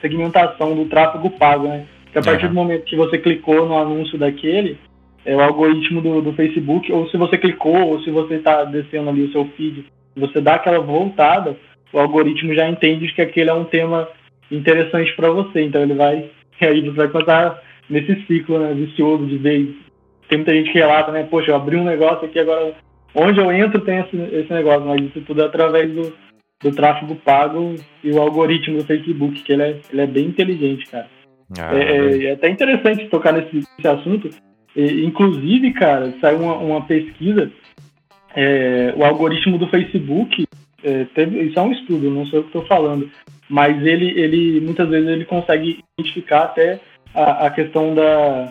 [0.00, 1.86] segmentação do tráfego pago, né?
[2.04, 2.50] Porque a partir uhum.
[2.50, 4.78] do momento que você clicou no anúncio daquele,
[5.24, 9.10] é o algoritmo do, do Facebook, ou se você clicou, ou se você está descendo
[9.10, 9.86] ali o seu feed,
[10.16, 11.56] você dá aquela voltada,
[11.92, 14.08] o algoritmo já entende que aquele é um tema
[14.50, 15.62] interessante para você.
[15.62, 16.30] Então ele vai.
[16.60, 19.76] Aí você vai começar nesse ciclo né, vicioso de ver.
[20.28, 21.24] Tem muita gente que relata, né?
[21.24, 22.74] Poxa, eu abri um negócio aqui agora
[23.14, 26.12] onde eu entro tem esse, esse negócio, mas isso tudo é através do,
[26.62, 30.86] do tráfego pago e o algoritmo do Facebook, que ele é, ele é bem inteligente,
[30.90, 31.08] cara.
[31.58, 34.30] Ah, é, é, é, até interessante tocar nesse, nesse assunto.
[34.74, 37.50] E, inclusive, cara, saiu uma, uma pesquisa,
[38.34, 40.46] é, o algoritmo do Facebook,
[40.82, 43.10] é, teve, isso é um estudo, não sou eu que estou falando,
[43.48, 46.80] mas ele, ele muitas vezes ele consegue identificar até
[47.14, 48.48] a, a questão da,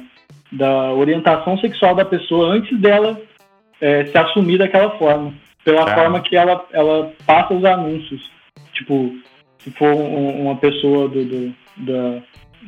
[0.52, 3.20] da orientação sexual da pessoa antes dela
[3.80, 5.34] é, se assumir daquela forma.
[5.64, 5.96] Pela é.
[5.96, 8.30] forma que ela, ela passa os anúncios.
[8.74, 9.12] Tipo,
[9.60, 12.24] se for um, uma pessoa do, do, do,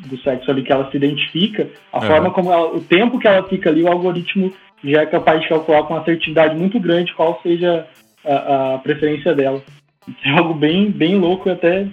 [0.07, 3.47] do, sexo ali que ela se identifica, a forma como ela, o tempo que ela
[3.47, 7.39] fica ali, o algoritmo já é capaz de calcular com uma assertividade muito grande qual
[7.41, 7.87] seja
[8.25, 9.61] a, a preferência dela.
[10.07, 11.87] Isso é algo bem, bem louco e até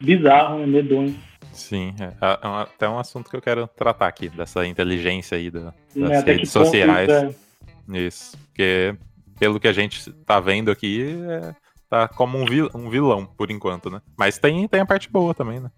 [0.00, 0.66] bizarro, né?
[0.66, 1.14] medonho.
[1.54, 5.50] Sim, é, é, é até um assunto que eu quero tratar aqui, dessa inteligência aí
[5.50, 7.08] das é, redes sociais.
[7.08, 8.36] Ponto, isso.
[8.38, 8.94] Porque,
[9.38, 11.54] pelo que a gente tá vendo aqui, é,
[11.88, 14.00] tá como um, vil, um vilão, por enquanto, né?
[14.18, 15.70] Mas tem, tem a parte boa também, né?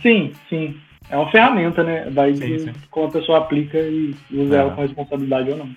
[0.00, 0.80] Sim, sim.
[1.08, 2.10] É uma ferramenta, né?
[2.10, 2.72] Vai sim, de sim.
[2.90, 4.58] como a pessoa aplica e usa é.
[4.58, 5.76] ela com responsabilidade ou não.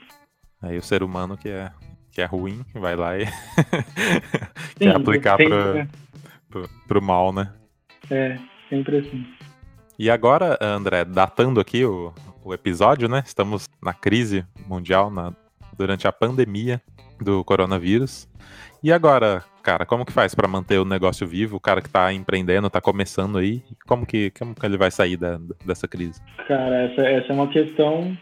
[0.61, 1.71] Aí o ser humano que é,
[2.11, 3.25] que é ruim, vai lá e
[4.79, 5.87] quer aplicar pro, né?
[6.49, 7.53] pro, pro mal, né?
[8.09, 8.37] É,
[8.69, 9.25] sempre assim.
[9.99, 12.13] E agora, André, datando aqui o,
[12.43, 13.23] o episódio, né?
[13.25, 15.33] Estamos na crise mundial, na,
[15.77, 16.81] durante a pandemia
[17.19, 18.27] do coronavírus.
[18.83, 21.57] E agora, cara, como que faz para manter o negócio vivo?
[21.57, 25.17] O cara que tá empreendendo, tá começando aí, como que, como que ele vai sair
[25.17, 26.21] da, dessa crise?
[26.47, 28.15] Cara, essa, essa é uma questão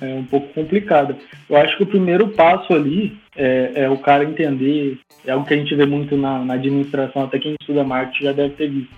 [0.00, 1.16] é, um pouco complicada.
[1.48, 5.54] Eu acho que o primeiro passo ali é, é, o cara entender, é algo que
[5.54, 8.94] a gente vê muito na, na administração, até quem estuda marketing já deve ter visto,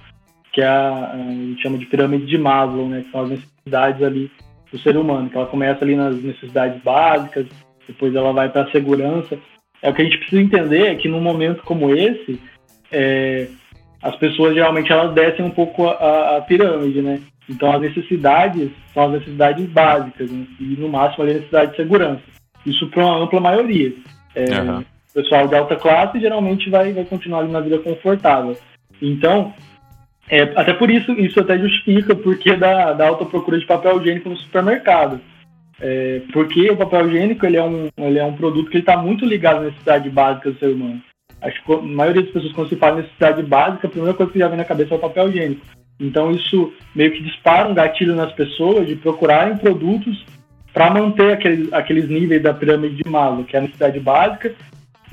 [0.53, 4.03] que é a, a, gente chama de pirâmide de Maslow, né, que são as necessidades
[4.03, 4.30] ali
[4.70, 7.46] do ser humano, que ela começa ali nas necessidades básicas,
[7.86, 9.38] depois ela vai para a segurança.
[9.80, 12.40] É o que a gente precisa entender é que num momento como esse,
[12.90, 13.48] é,
[14.03, 17.20] as pessoas geralmente elas descem um pouco a, a, pirâmide, né?
[17.48, 20.46] Então as necessidades são as necessidades básicas né?
[20.61, 22.22] e no máximo a necessidade de segurança.
[22.64, 23.92] Isso para uma ampla maioria.
[24.34, 24.78] É, uhum.
[24.78, 28.57] O pessoal de alta classe geralmente vai, vai continuar ali na vida confortável.
[29.00, 29.53] Então,
[30.32, 34.30] é, até por isso, isso até justifica porque da, da alta procura de papel higiênico
[34.30, 35.20] no supermercado.
[35.78, 39.26] É, porque o papel higiênico ele é, um, ele é um produto que está muito
[39.26, 41.02] ligado à necessidade básica do ser humano.
[41.42, 44.38] Acho que a maioria das pessoas, quando se fala necessidade básica, a primeira coisa que
[44.38, 45.66] já vem na cabeça é o papel higiênico.
[46.00, 50.24] Então, isso meio que dispara um gatilho nas pessoas de procurarem produtos
[50.72, 54.54] para manter aqueles, aqueles níveis da pirâmide de Maslow, que é a necessidade básica,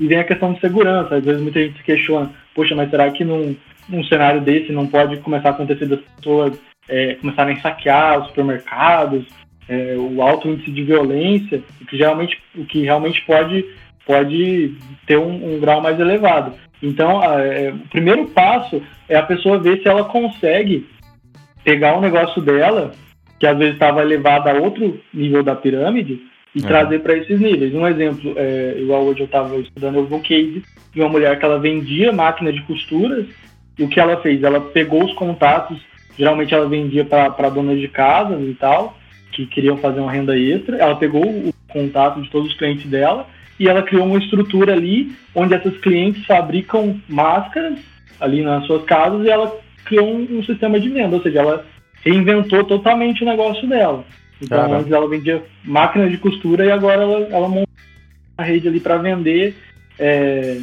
[0.00, 1.16] e vem a questão de segurança.
[1.16, 3.54] Às vezes muita gente se questiona, poxa, mas será que num,
[3.90, 8.28] num cenário desse não pode começar a acontecer das pessoas é, começarem a saquear os
[8.28, 9.24] supermercados,
[9.68, 13.64] é, o alto índice de violência, o que, geralmente, o que realmente pode,
[14.06, 14.74] pode
[15.06, 16.54] ter um, um grau mais elevado.
[16.82, 20.88] Então, é, o primeiro passo é a pessoa ver se ela consegue
[21.62, 22.92] pegar um negócio dela,
[23.38, 26.20] que às vezes estava elevado a outro nível da pirâmide,
[26.54, 27.72] e trazer para esses níveis.
[27.74, 30.62] Um exemplo, é, igual hoje eu estava estudando, eu vi um case
[30.92, 33.26] de uma mulher que ela vendia máquina de costuras,
[33.78, 34.42] o que ela fez?
[34.42, 35.78] Ela pegou os contatos,
[36.18, 38.96] geralmente ela vendia para donas de casas e tal,
[39.32, 40.76] que queriam fazer uma renda extra.
[40.76, 43.26] Ela pegou o contato de todos os clientes dela
[43.58, 47.78] e ela criou uma estrutura ali onde essas clientes fabricam máscaras
[48.20, 49.54] ali nas suas casas e ela
[49.84, 51.66] criou um, um sistema de venda, ou seja, ela
[52.04, 54.04] reinventou totalmente o negócio dela.
[54.42, 57.68] Então, antes ela vendia máquinas de costura e agora ela, ela montou
[58.38, 59.54] uma rede ali para vender
[59.98, 60.58] é,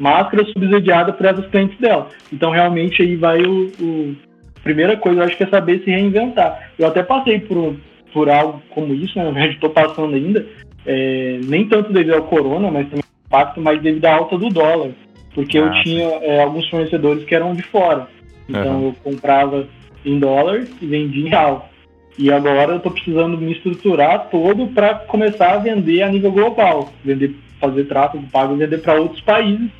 [0.00, 2.08] máscara subsidiada por essas clientes dela.
[2.32, 4.16] Então, realmente, aí vai o, o.
[4.62, 6.70] Primeira coisa, eu acho que é saber se reinventar.
[6.78, 7.76] Eu até passei por,
[8.12, 9.24] por algo como isso, né?
[9.24, 10.46] na verdade estou passando ainda,
[10.84, 14.90] é, nem tanto devido ao corona, mas também impacto mais devido à alta do dólar,
[15.34, 18.08] porque ah, eu tinha é, alguns fornecedores que eram de fora.
[18.48, 18.86] Então uhum.
[18.88, 19.68] eu comprava
[20.04, 21.70] em dólar e vendia em real.
[22.18, 26.92] E agora eu estou precisando me estruturar todo para começar a vender a nível global,
[27.04, 29.70] vender, fazer tráfego pago, vender para outros países,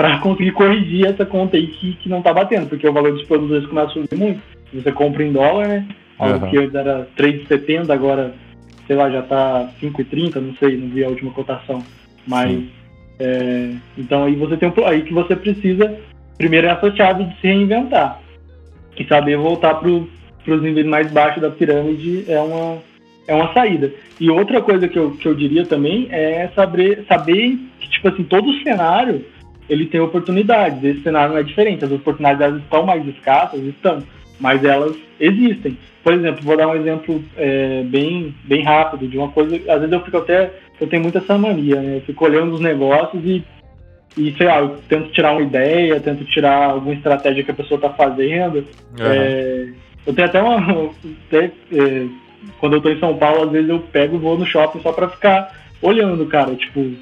[0.00, 3.24] para conseguir corrigir essa conta aí que, que não está batendo, porque o valor dos
[3.24, 4.40] produtos começa a subir muito.
[4.72, 5.86] Você compra em dólar, né?
[6.18, 6.50] Algo uhum.
[6.50, 8.32] que antes era 3,70, agora,
[8.86, 11.84] sei lá, já está 5,30, não sei, não vi a última cotação.
[12.26, 12.62] Mas,
[13.18, 15.94] é, então aí você tem um, aí que você precisa,
[16.38, 18.22] primeiro é essa chave de se reinventar
[18.98, 22.78] e saber voltar para os níveis mais baixos da pirâmide é uma,
[23.28, 23.92] é uma saída.
[24.18, 28.22] E outra coisa que eu, que eu diria também é saber, saber que, tipo assim,
[28.22, 29.22] todo cenário
[29.70, 30.82] ele tem oportunidades.
[30.82, 31.84] Esse cenário não é diferente.
[31.84, 34.02] As oportunidades estão mais escassas, estão,
[34.38, 35.78] mas elas existem.
[36.02, 39.56] Por exemplo, vou dar um exemplo é, bem, bem rápido de uma coisa.
[39.56, 40.50] Às vezes eu fico até.
[40.80, 41.96] Eu tenho muito essa mania, né?
[41.98, 43.44] Eu fico olhando os negócios e
[44.16, 47.76] e sei lá, eu tento tirar uma ideia, tento tirar alguma estratégia que a pessoa
[47.76, 48.58] está fazendo.
[48.98, 49.06] Uhum.
[49.06, 49.68] É,
[50.06, 50.90] eu tenho até uma.
[51.28, 52.06] Até, é,
[52.58, 54.92] quando eu tô em São Paulo, às vezes eu pego e vou no shopping só
[54.92, 56.92] para ficar olhando, cara, tipo,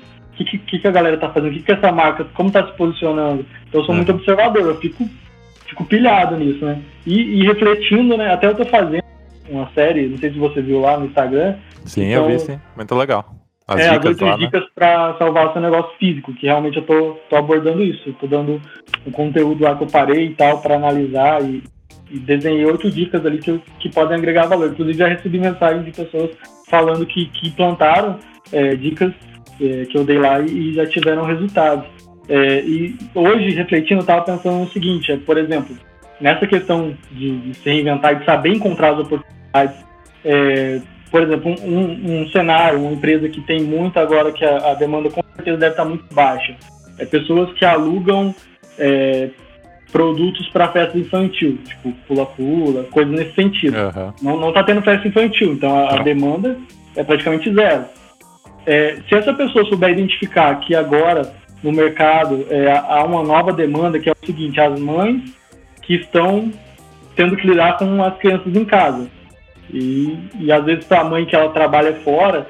[0.42, 2.66] o que, que, que, a galera tá fazendo, o que, que essa marca, como tá
[2.66, 3.44] se posicionando.
[3.68, 3.96] Então eu sou uhum.
[3.98, 5.08] muito observador, eu fico,
[5.66, 6.80] fico pilhado nisso, né?
[7.06, 8.32] E, e, refletindo, né?
[8.32, 9.04] Até eu tô fazendo
[9.48, 11.56] uma série, não sei se você viu lá no Instagram.
[11.84, 12.60] Sim, então, eu vi, sim.
[12.76, 13.34] Muito legal.
[13.68, 14.68] As é, dicas as oito dicas né?
[14.74, 18.08] para salvar o seu negócio físico, que realmente eu tô, tô abordando isso.
[18.08, 18.60] Eu tô dando
[19.06, 21.62] um conteúdo lá que eu parei e tal para analisar e,
[22.10, 24.70] e, desenhei oito dicas ali que, que podem agregar valor.
[24.70, 26.30] Inclusive já recebi mensagens de pessoas
[26.66, 28.18] falando que, que implantaram
[28.50, 29.12] é, dicas
[29.60, 31.86] é, que eu dei lá e, e já tiveram resultados.
[32.28, 35.74] É, e hoje, refletindo, eu estava pensando no seguinte, é, por exemplo,
[36.20, 39.84] nessa questão de, de se reinventar e de saber encontrar as oportunidades,
[40.24, 40.80] é,
[41.10, 45.08] por exemplo, um, um, cenário, uma empresa que tem muito agora, que a, a, demanda
[45.08, 46.54] com certeza deve estar muito baixa.
[46.98, 48.34] É pessoas que alugam
[48.78, 49.30] é,
[49.90, 53.76] produtos para festa infantil, tipo pula-pula, coisas nesse sentido.
[54.22, 54.38] Uhum.
[54.38, 56.58] Não está tendo festa infantil, então a, a demanda
[56.94, 57.84] é praticamente zero.
[58.66, 61.32] É, se essa pessoa souber identificar que agora
[61.62, 65.34] no mercado é, há uma nova demanda, que é o seguinte, as mães
[65.82, 66.52] que estão
[67.16, 69.08] tendo que lidar com as crianças em casa.
[69.72, 72.46] E, e às vezes para a mãe que ela trabalha fora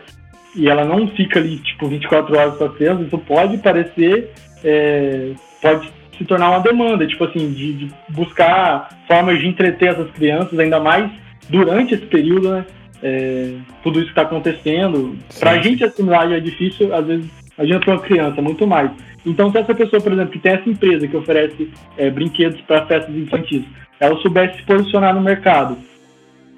[0.54, 4.32] e ela não fica ali tipo 24 horas com a criança, isso pode parecer,
[4.64, 5.32] é,
[5.62, 10.58] pode se tornar uma demanda, tipo assim, de, de, buscar formas de entreter essas crianças,
[10.58, 11.10] ainda mais
[11.48, 12.66] durante esse período, né?
[13.02, 15.16] É, tudo isso que está acontecendo.
[15.38, 17.26] Para a gente assimilar já é difícil, às vezes,
[17.56, 18.90] imagina para uma criança, muito mais.
[19.24, 22.86] Então, se essa pessoa, por exemplo, que tem essa empresa que oferece é, brinquedos para
[22.86, 23.64] festas infantis,
[24.00, 25.76] ela soubesse se posicionar no mercado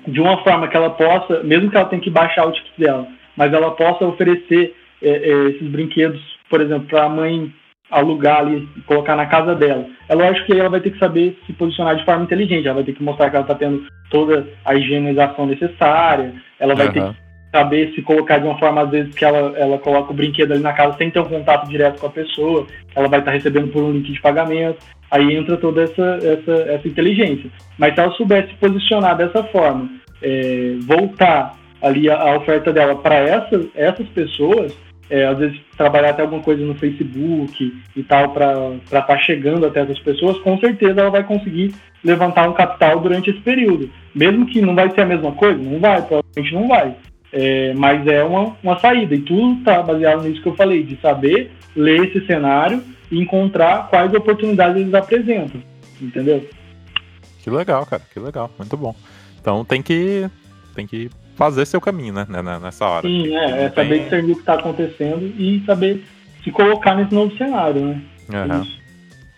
[0.07, 3.07] de uma forma que ela possa, mesmo que ela tenha que baixar o ticket dela,
[3.37, 7.53] mas ela possa oferecer é, é, esses brinquedos, por exemplo, para a mãe
[7.91, 9.87] alugar ali e colocar na casa dela.
[10.09, 12.85] É lógico que ela vai ter que saber se posicionar de forma inteligente, ela vai
[12.85, 16.93] ter que mostrar que ela está tendo toda a higienização necessária, ela vai uhum.
[16.93, 20.15] ter que saber se colocar de uma forma, às vezes, que ela, ela coloca o
[20.15, 23.33] brinquedo ali na casa sem ter um contato direto com a pessoa, ela vai estar
[23.33, 24.79] tá recebendo por um link de pagamento.
[25.11, 27.51] Aí entra toda essa, essa, essa inteligência.
[27.77, 29.91] Mas se ela soubesse posicionar dessa forma,
[30.23, 34.77] é, voltar ali a, a oferta dela para essas, essas pessoas,
[35.11, 39.67] é, às vezes trabalhar até alguma coisa no Facebook e tal para estar tá chegando
[39.67, 43.91] até essas pessoas, com certeza ela vai conseguir levantar um capital durante esse período.
[44.15, 46.95] Mesmo que não vai ser a mesma coisa, não vai, provavelmente não vai.
[47.33, 49.15] É, mas é uma, uma saída.
[49.15, 53.89] E tudo está baseado nisso que eu falei, de saber ler esse cenário e encontrar
[53.89, 55.61] quais oportunidades eles apresentam.
[56.01, 56.49] Entendeu?
[57.43, 58.95] Que legal, cara, que legal, muito bom.
[59.41, 60.29] Então tem que,
[60.75, 62.27] tem que fazer seu caminho, né,
[62.63, 63.09] nessa hora.
[63.09, 66.05] Sim, é, é saber discernir o que está acontecendo e saber
[66.45, 68.03] se colocar nesse novo cenário, né?
[68.29, 68.67] Uhum.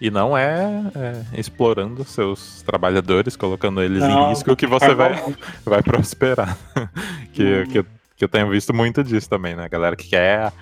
[0.00, 5.12] E não é, é, explorando seus trabalhadores, colocando eles não, em risco que você vai,
[5.64, 6.58] vai prosperar.
[7.32, 7.84] que, que,
[8.16, 9.68] que eu tenho visto muito disso também, né?
[9.68, 10.52] Galera que quer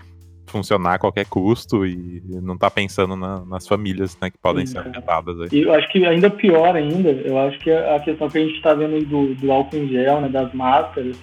[0.45, 4.73] funcionar a qualquer custo e não tá pensando na, nas famílias né, que podem Sim,
[4.73, 5.41] ser afetadas.
[5.41, 5.49] Aí.
[5.53, 8.57] E eu acho que ainda pior ainda, eu acho que a questão que a gente
[8.57, 11.17] está vendo do, do álcool em gel, né, das máscaras,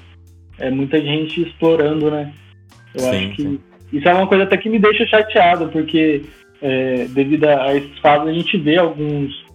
[0.60, 2.32] é muita gente explorando, né?
[2.94, 3.60] Eu sim, acho que sim.
[3.94, 6.24] isso é uma coisa até que me deixa chateado, porque
[6.62, 9.46] é, devido a esses fatos a gente vê alguns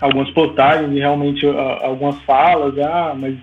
[0.00, 3.36] algumas postagens e realmente algumas falas, ah, mas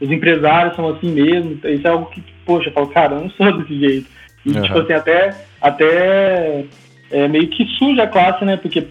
[0.00, 3.30] os empresários são assim mesmo, isso é algo que, poxa, eu falo, cara, eu não
[3.30, 4.10] sou desse jeito.
[4.44, 4.62] E, uhum.
[4.62, 6.64] tipo assim, até, até
[7.10, 8.56] é, meio que suja a classe, né?
[8.56, 8.88] Porque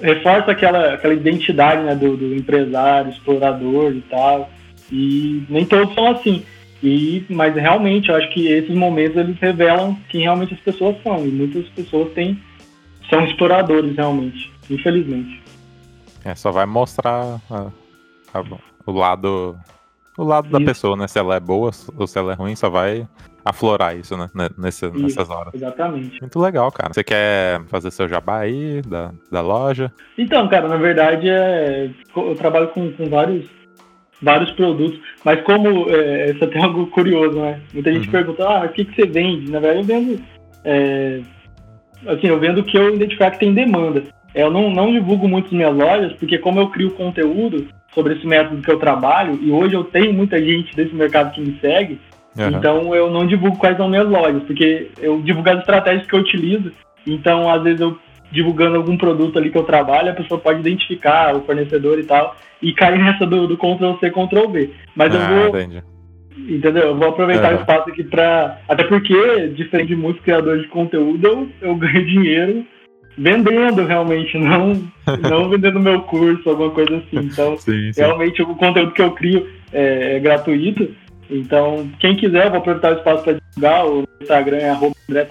[0.00, 4.48] reforça aquela, aquela identidade né, do, do empresário, explorador e tal.
[4.90, 6.44] E nem todos são assim.
[6.82, 11.26] E, mas realmente, eu acho que esses momentos eles revelam quem realmente as pessoas são.
[11.26, 12.40] E muitas pessoas têm,
[13.10, 15.42] são exploradores, realmente, infelizmente.
[16.24, 17.70] É, só vai mostrar a,
[18.34, 18.44] a,
[18.86, 19.58] o lado
[20.18, 21.06] o lado da pessoa, né?
[21.06, 23.06] Se ela é boa ou se ela é ruim, só vai
[23.44, 24.28] aflorar isso, né?
[24.58, 25.54] Nesse, isso, nessas horas.
[25.54, 26.20] Exatamente.
[26.20, 26.92] Muito legal, cara.
[26.92, 29.92] Você quer fazer seu jabá aí da, da loja?
[30.18, 31.88] Então, cara, na verdade é.
[32.16, 33.46] Eu trabalho com, com vários,
[34.20, 37.60] vários produtos, mas como é, isso tem algo curioso, né?
[37.72, 38.12] Muita gente uhum.
[38.12, 39.50] pergunta, ah, o que, que você vende?
[39.50, 40.20] Na verdade, eu vendo.
[40.64, 41.20] É,
[42.06, 44.02] assim, eu vendo o que eu identificar que tem demanda.
[44.34, 48.14] É, eu não, não divulgo muito as minhas lojas, porque como eu crio conteúdo sobre
[48.14, 51.58] esse método que eu trabalho, e hoje eu tenho muita gente desse mercado que me
[51.60, 51.98] segue,
[52.36, 52.48] uhum.
[52.48, 56.20] então eu não divulgo quais são minhas lojas, porque eu divulgo as estratégias que eu
[56.20, 56.72] utilizo,
[57.06, 57.98] então às vezes eu
[58.30, 62.36] divulgando algum produto ali que eu trabalho, a pessoa pode identificar o fornecedor e tal,
[62.60, 64.70] e cair nessa do, do Ctrl-C, Ctrl-V.
[64.94, 65.60] Mas ah, eu vou...
[65.60, 65.82] Entendi.
[66.48, 66.84] Entendeu?
[66.84, 67.58] Eu vou aproveitar uhum.
[67.58, 72.06] o espaço aqui para Até porque, diferente de muitos criadores de conteúdo, eu, eu ganho
[72.06, 72.64] dinheiro
[73.18, 74.72] vendendo realmente, não,
[75.28, 77.26] não vendendo meu curso, alguma coisa assim.
[77.26, 78.00] Então, sim, sim.
[78.00, 80.88] realmente o conteúdo que eu crio é, é, gratuito.
[81.28, 83.86] Então, quem quiser, vou aproveitar o espaço para divulgar.
[83.86, 85.26] O Instagram é André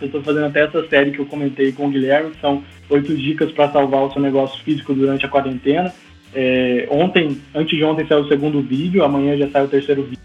[0.00, 3.52] Eu estou fazendo até essa série que eu comentei com o Guilherme, são oito dicas
[3.52, 5.92] para salvar o seu negócio físico durante a quarentena.
[6.34, 10.22] É, ontem, antes de ontem, saiu o segundo vídeo, amanhã já sai o terceiro vídeo.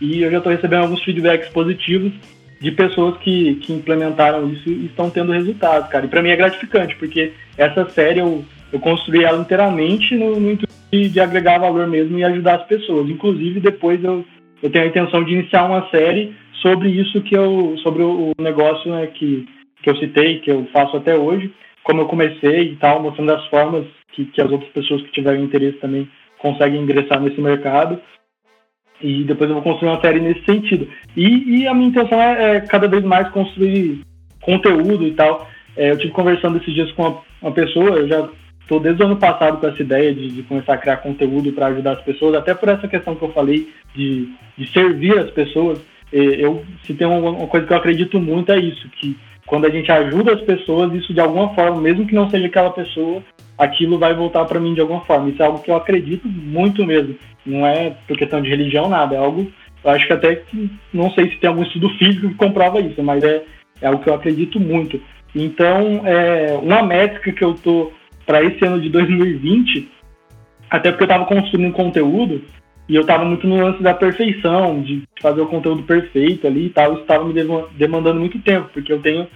[0.00, 2.12] E eu já estou recebendo alguns feedbacks positivos
[2.60, 6.06] de pessoas que, que implementaram isso e estão tendo resultados, cara.
[6.06, 10.52] E para mim é gratificante, porque essa série eu, eu construí ela inteiramente no, no
[10.52, 13.08] intuito de, de, agregar valor mesmo e ajudar as pessoas.
[13.08, 14.24] Inclusive, depois eu,
[14.62, 17.76] eu tenho a intenção de iniciar uma série sobre isso que eu.
[17.82, 19.46] sobre o, negócio né, que,
[19.82, 21.52] que eu citei, que eu faço até hoje,
[21.82, 25.44] como eu comecei e tal, mostrando as formas que, que as outras pessoas que tiverem
[25.44, 28.00] interesse também conseguem ingressar nesse mercado.
[29.00, 30.88] E depois eu vou construir uma série nesse sentido.
[31.16, 34.00] E, e a minha intenção é, é, cada vez mais construir
[34.40, 35.48] conteúdo e tal.
[35.76, 38.28] É, eu tive conversando esses dias com uma, uma pessoa, eu já
[38.60, 41.68] estou desde o ano passado com essa ideia de, de começar a criar conteúdo para
[41.68, 45.80] ajudar as pessoas, até por essa questão que eu falei de, de servir as pessoas.
[46.12, 49.90] Eu, se tem uma, coisa que eu acredito muito é isso, que quando a gente
[49.90, 53.22] ajuda as pessoas, isso de alguma forma, mesmo que não seja aquela pessoa,
[53.56, 55.30] aquilo vai voltar para mim de alguma forma.
[55.30, 57.16] Isso é algo que eu acredito muito mesmo.
[57.44, 59.16] Não é por questão de religião, nada.
[59.16, 59.50] É algo,
[59.84, 63.02] eu acho que até que, não sei se tem algum estudo físico que comprova isso,
[63.02, 63.42] mas é,
[63.80, 65.00] é algo que eu acredito muito.
[65.34, 67.92] Então, é, uma métrica que eu tô
[68.26, 69.88] para esse ano de 2020,
[70.70, 72.42] até porque eu estava construindo conteúdo
[72.88, 76.70] e eu estava muito no lance da perfeição, de fazer o conteúdo perfeito ali e
[76.70, 76.92] tal.
[76.92, 77.34] Isso estava me
[77.76, 79.26] demandando muito tempo, porque eu tenho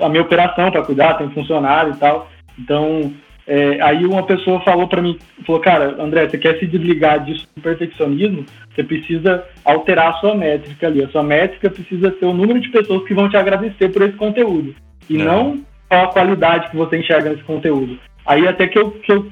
[0.00, 2.28] a minha operação para cuidar, tenho funcionário e tal.
[2.58, 3.12] Então,
[3.46, 7.46] é, aí uma pessoa falou para mim, falou, cara, André, você quer se desligar disso
[7.54, 8.44] do perfeccionismo?
[8.74, 11.04] Você precisa alterar a sua métrica ali.
[11.04, 14.16] A sua métrica precisa ser o número de pessoas que vão te agradecer por esse
[14.16, 14.74] conteúdo.
[15.08, 15.24] E é.
[15.24, 18.00] não só a qualidade que você enxerga nesse conteúdo.
[18.26, 19.30] Aí até que eu, que eu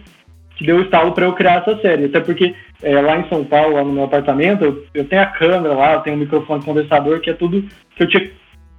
[0.56, 2.04] que deu estalo para eu criar essa série.
[2.04, 2.54] Até porque
[2.84, 5.94] é, lá em São Paulo, lá no meu apartamento, eu, eu tenho a câmera lá,
[5.94, 7.64] eu tenho o microfone condensador, que é tudo
[7.96, 8.30] que eu tinha,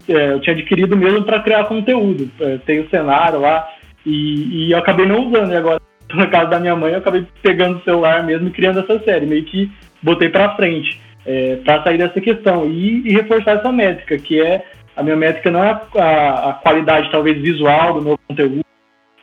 [0.08, 2.30] é, eu tinha adquirido mesmo para criar conteúdo.
[2.40, 3.68] É, tem o cenário lá,
[4.06, 5.52] e, e eu acabei não usando.
[5.52, 5.82] E agora,
[6.14, 9.26] na casa da minha mãe, eu acabei pegando o celular mesmo e criando essa série.
[9.26, 14.18] Meio que botei para frente é, para sair dessa questão e, e, reforçar essa métrica,
[14.18, 14.64] que é
[14.96, 18.64] a minha métrica não é a, a, a qualidade talvez visual do meu conteúdo,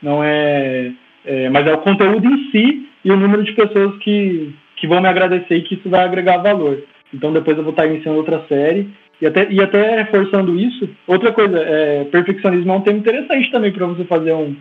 [0.01, 0.91] não é,
[1.25, 5.01] é, mas é o conteúdo em si e o número de pessoas que, que vão
[5.01, 6.83] me agradecer e que isso vai agregar valor.
[7.13, 8.89] Então depois eu vou estar iniciando outra série
[9.21, 13.71] e até, e até reforçando isso, outra coisa, é, perfeccionismo é um tema interessante também
[13.71, 14.55] para você fazer um,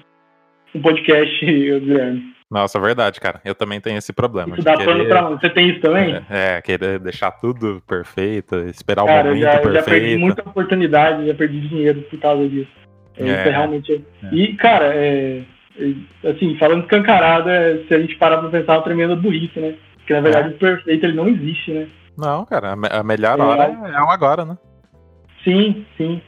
[0.74, 2.32] um podcast, Guilherme.
[2.48, 3.40] Nossa, verdade, cara.
[3.46, 4.54] Eu também tenho esse problema.
[4.54, 4.84] Isso dá querer...
[4.84, 6.14] pano pra Você tem isso também?
[6.28, 9.74] É, é, querer deixar tudo perfeito, esperar cara, o momento já, perfeito.
[9.74, 12.70] já perdi muita oportunidade, já perdi dinheiro por causa disso.
[13.16, 14.04] É, é, isso é realmente...
[14.22, 14.34] É.
[14.34, 15.40] E, cara, é,
[16.24, 17.48] assim, falando escancarado,
[17.88, 19.74] se a gente parar pra pensar, é uma tremenda burrice, né?
[20.02, 21.86] Porque, na verdade, o perfeito ele não existe, né?
[22.18, 24.58] Não, cara, a melhor hora é, é o agora, né?
[25.44, 26.20] Sim, sim.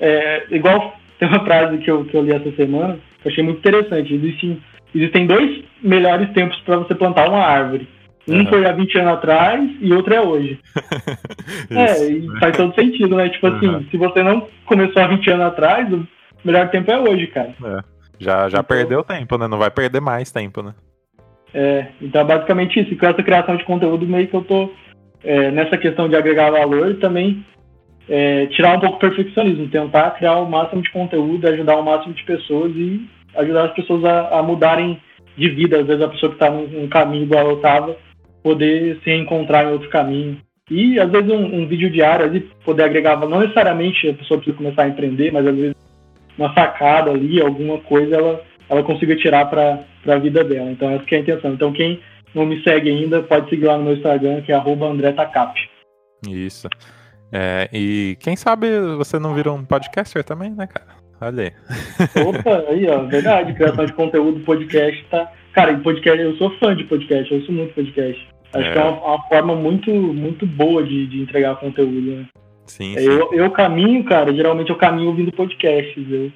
[0.00, 3.44] É, igual tem uma frase que eu, que eu li essa semana, que eu achei
[3.44, 4.14] muito interessante.
[4.14, 4.62] Existem,
[4.94, 7.88] existem dois melhores tempos para você plantar uma árvore.
[8.26, 8.46] Um uhum.
[8.46, 10.58] foi há 20 anos atrás e outro é hoje.
[11.70, 13.28] é, e faz todo sentido, né?
[13.28, 13.84] Tipo assim, uhum.
[13.90, 16.06] se você não começou há 20 anos atrás, o
[16.44, 17.54] melhor tempo é hoje, cara.
[17.64, 17.80] É.
[18.18, 19.48] Já, já então, perdeu tempo, né?
[19.48, 20.74] Não vai perder mais tempo, né?
[21.54, 22.92] É, então é basicamente isso.
[22.92, 24.70] E com essa criação de conteúdo, meio que eu tô
[25.24, 27.44] é, nessa questão de agregar valor e também
[28.08, 32.14] é, tirar um pouco o perfeccionismo, tentar criar o máximo de conteúdo, ajudar o máximo
[32.14, 35.00] de pessoas e ajudar as pessoas a, a mudarem
[35.36, 35.80] de vida.
[35.80, 37.96] Às vezes a pessoa que está num, num, caminho igual eu estava,
[38.42, 40.38] poder se encontrar em outro caminho.
[40.70, 44.56] E às vezes um, um vídeo diário, ali, poder agregar, não necessariamente a pessoa precisa
[44.56, 45.76] começar a empreender, mas às vezes
[46.38, 48.42] uma sacada ali, alguma coisa, ela,
[48.72, 50.70] ela consiga tirar para a vida dela.
[50.70, 51.52] Então essa que é a intenção.
[51.52, 52.00] Então quem
[52.34, 55.54] não me segue ainda, pode seguir lá no meu Instagram, que é @andretacap.
[56.26, 56.68] Isso.
[57.30, 61.02] É, e quem sabe você não vira um podcaster também, né, cara?
[61.20, 62.22] Olha aí.
[62.26, 63.54] Opa, aí, ó, verdade.
[63.54, 65.30] Criação de conteúdo, podcast tá.
[65.52, 68.26] Cara, podcast, eu sou fã de podcast, eu sou muito podcast.
[68.54, 68.72] Acho é.
[68.72, 72.26] que é uma, uma, forma muito, muito boa de, de entregar conteúdo, né?
[72.66, 73.04] Sim, sim.
[73.04, 76.10] Eu, eu caminho, cara, geralmente eu caminho ouvindo podcasts.
[76.10, 76.32] Eu,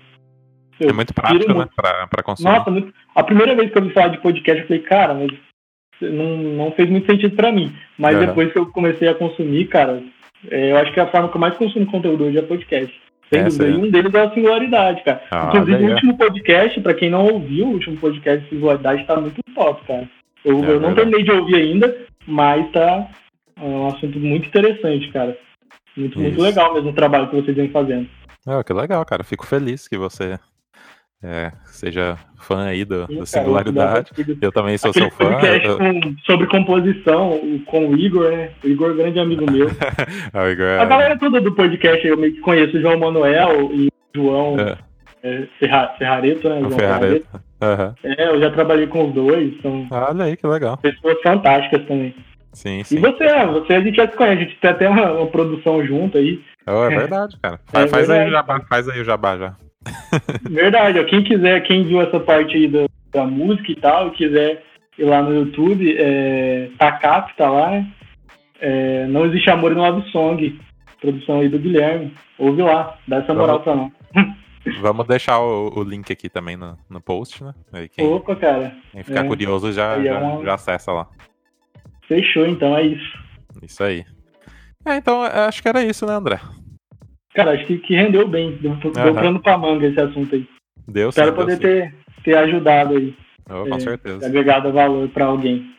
[0.80, 1.66] eu é muito prático, né?
[1.74, 2.50] Pra, pra consumir.
[2.50, 2.92] Nossa, muito...
[3.14, 5.30] a primeira vez que eu ouvi falar de podcast, eu falei, cara, mas
[6.00, 7.74] não, não fez muito sentido para mim.
[7.98, 10.02] Mas depois que eu comecei a consumir, cara,
[10.50, 13.00] é, eu acho que a forma que eu mais consumo conteúdo hoje é podcast.
[13.32, 13.68] Sem dúvida.
[13.68, 15.22] E um deles é a singularidade, cara.
[15.30, 19.20] Ah, Inclusive, o último podcast, para quem não ouviu, o último podcast de singularidade tá
[19.20, 20.08] muito top, cara.
[20.44, 21.96] Eu, é, eu não terminei de ouvir ainda,
[22.26, 23.08] mas tá
[23.58, 25.36] é um assunto muito interessante, cara.
[25.96, 28.06] Muito, muito legal mesmo o trabalho que vocês vêm fazendo.
[28.46, 29.24] É, que legal, cara.
[29.24, 30.38] Fico feliz que você
[31.22, 34.10] é, seja fã aí do, Sim, da singularidade.
[34.12, 35.24] Cara, eu também sou seu fã.
[35.64, 35.78] Eu...
[35.78, 38.50] Com, sobre composição com o Igor, né?
[38.62, 39.68] O Igor é grande amigo meu.
[40.32, 40.78] ah, Igor é...
[40.78, 44.56] A galera toda do podcast eu meio que conheço o João Manuel e o João
[44.60, 44.76] é.
[45.22, 46.56] É, Ferra, Ferrareto, né?
[46.56, 47.26] O João Ferrareto.
[47.34, 47.94] Uhum.
[48.04, 49.60] É, eu já trabalhei com os dois.
[49.62, 50.76] São ah, olha aí, que legal.
[50.76, 52.14] Pessoas fantásticas também.
[52.52, 52.96] Sim, sim.
[52.96, 55.84] E você, você a gente já se conhece, a gente tem até uma, uma produção
[55.84, 56.40] junto aí.
[56.66, 57.60] Oh, é verdade, cara.
[57.66, 58.20] Faz, é faz verdade.
[58.20, 59.54] aí o jabá, faz aí o jabá já.
[60.50, 64.10] Verdade, ó, quem quiser, quem viu essa parte aí da, da música e tal, e
[64.12, 64.62] quiser
[64.98, 67.86] ir lá no YouTube, é, Takap tá lá, né?
[68.60, 70.58] É, Não Existe Amor no Love Song,
[71.00, 72.12] produção aí do Guilherme.
[72.38, 73.92] Ouve lá, dá essa moral pra nós.
[74.80, 77.54] Vamos deixar o, o, link aqui também no, no post, né?
[77.72, 78.74] Aí quem, Opa, cara.
[78.92, 79.28] Quem ficar é.
[79.28, 80.44] curioso já, já, uma...
[80.44, 81.06] já acessa lá.
[82.08, 83.18] Fechou, então é isso.
[83.62, 84.04] Isso aí.
[84.84, 86.40] É, então acho que era isso, né, André?
[87.36, 88.56] Cara, acho que, que rendeu bem.
[88.62, 90.48] Deu, deu plano pra manga esse assunto aí.
[90.88, 93.14] Deu Espero sim, poder deu ter, ter ajudado aí.
[93.48, 94.26] Oh, com é, certeza.
[94.26, 95.70] Agregado valor para alguém.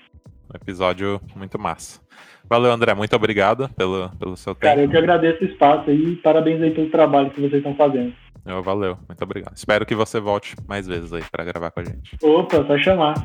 [0.54, 2.00] Um episódio muito massa.
[2.48, 2.94] Valeu, André.
[2.94, 4.68] Muito obrigado pelo, pelo seu tempo.
[4.68, 7.76] Cara, eu que agradeço o espaço aí e parabéns aí pelo trabalho que vocês estão
[7.76, 8.14] fazendo.
[8.46, 9.58] Oh, valeu, muito obrigado.
[9.58, 12.16] Espero que você volte mais vezes aí para gravar com a gente.
[12.22, 13.16] Opa, só chamar.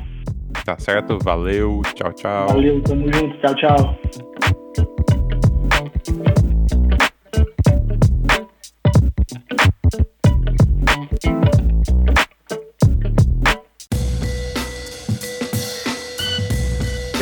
[0.65, 1.17] Tá certo?
[1.19, 2.47] Valeu, tchau, tchau.
[2.47, 3.37] Valeu, tamo junto.
[3.37, 4.89] Tchau, tchau.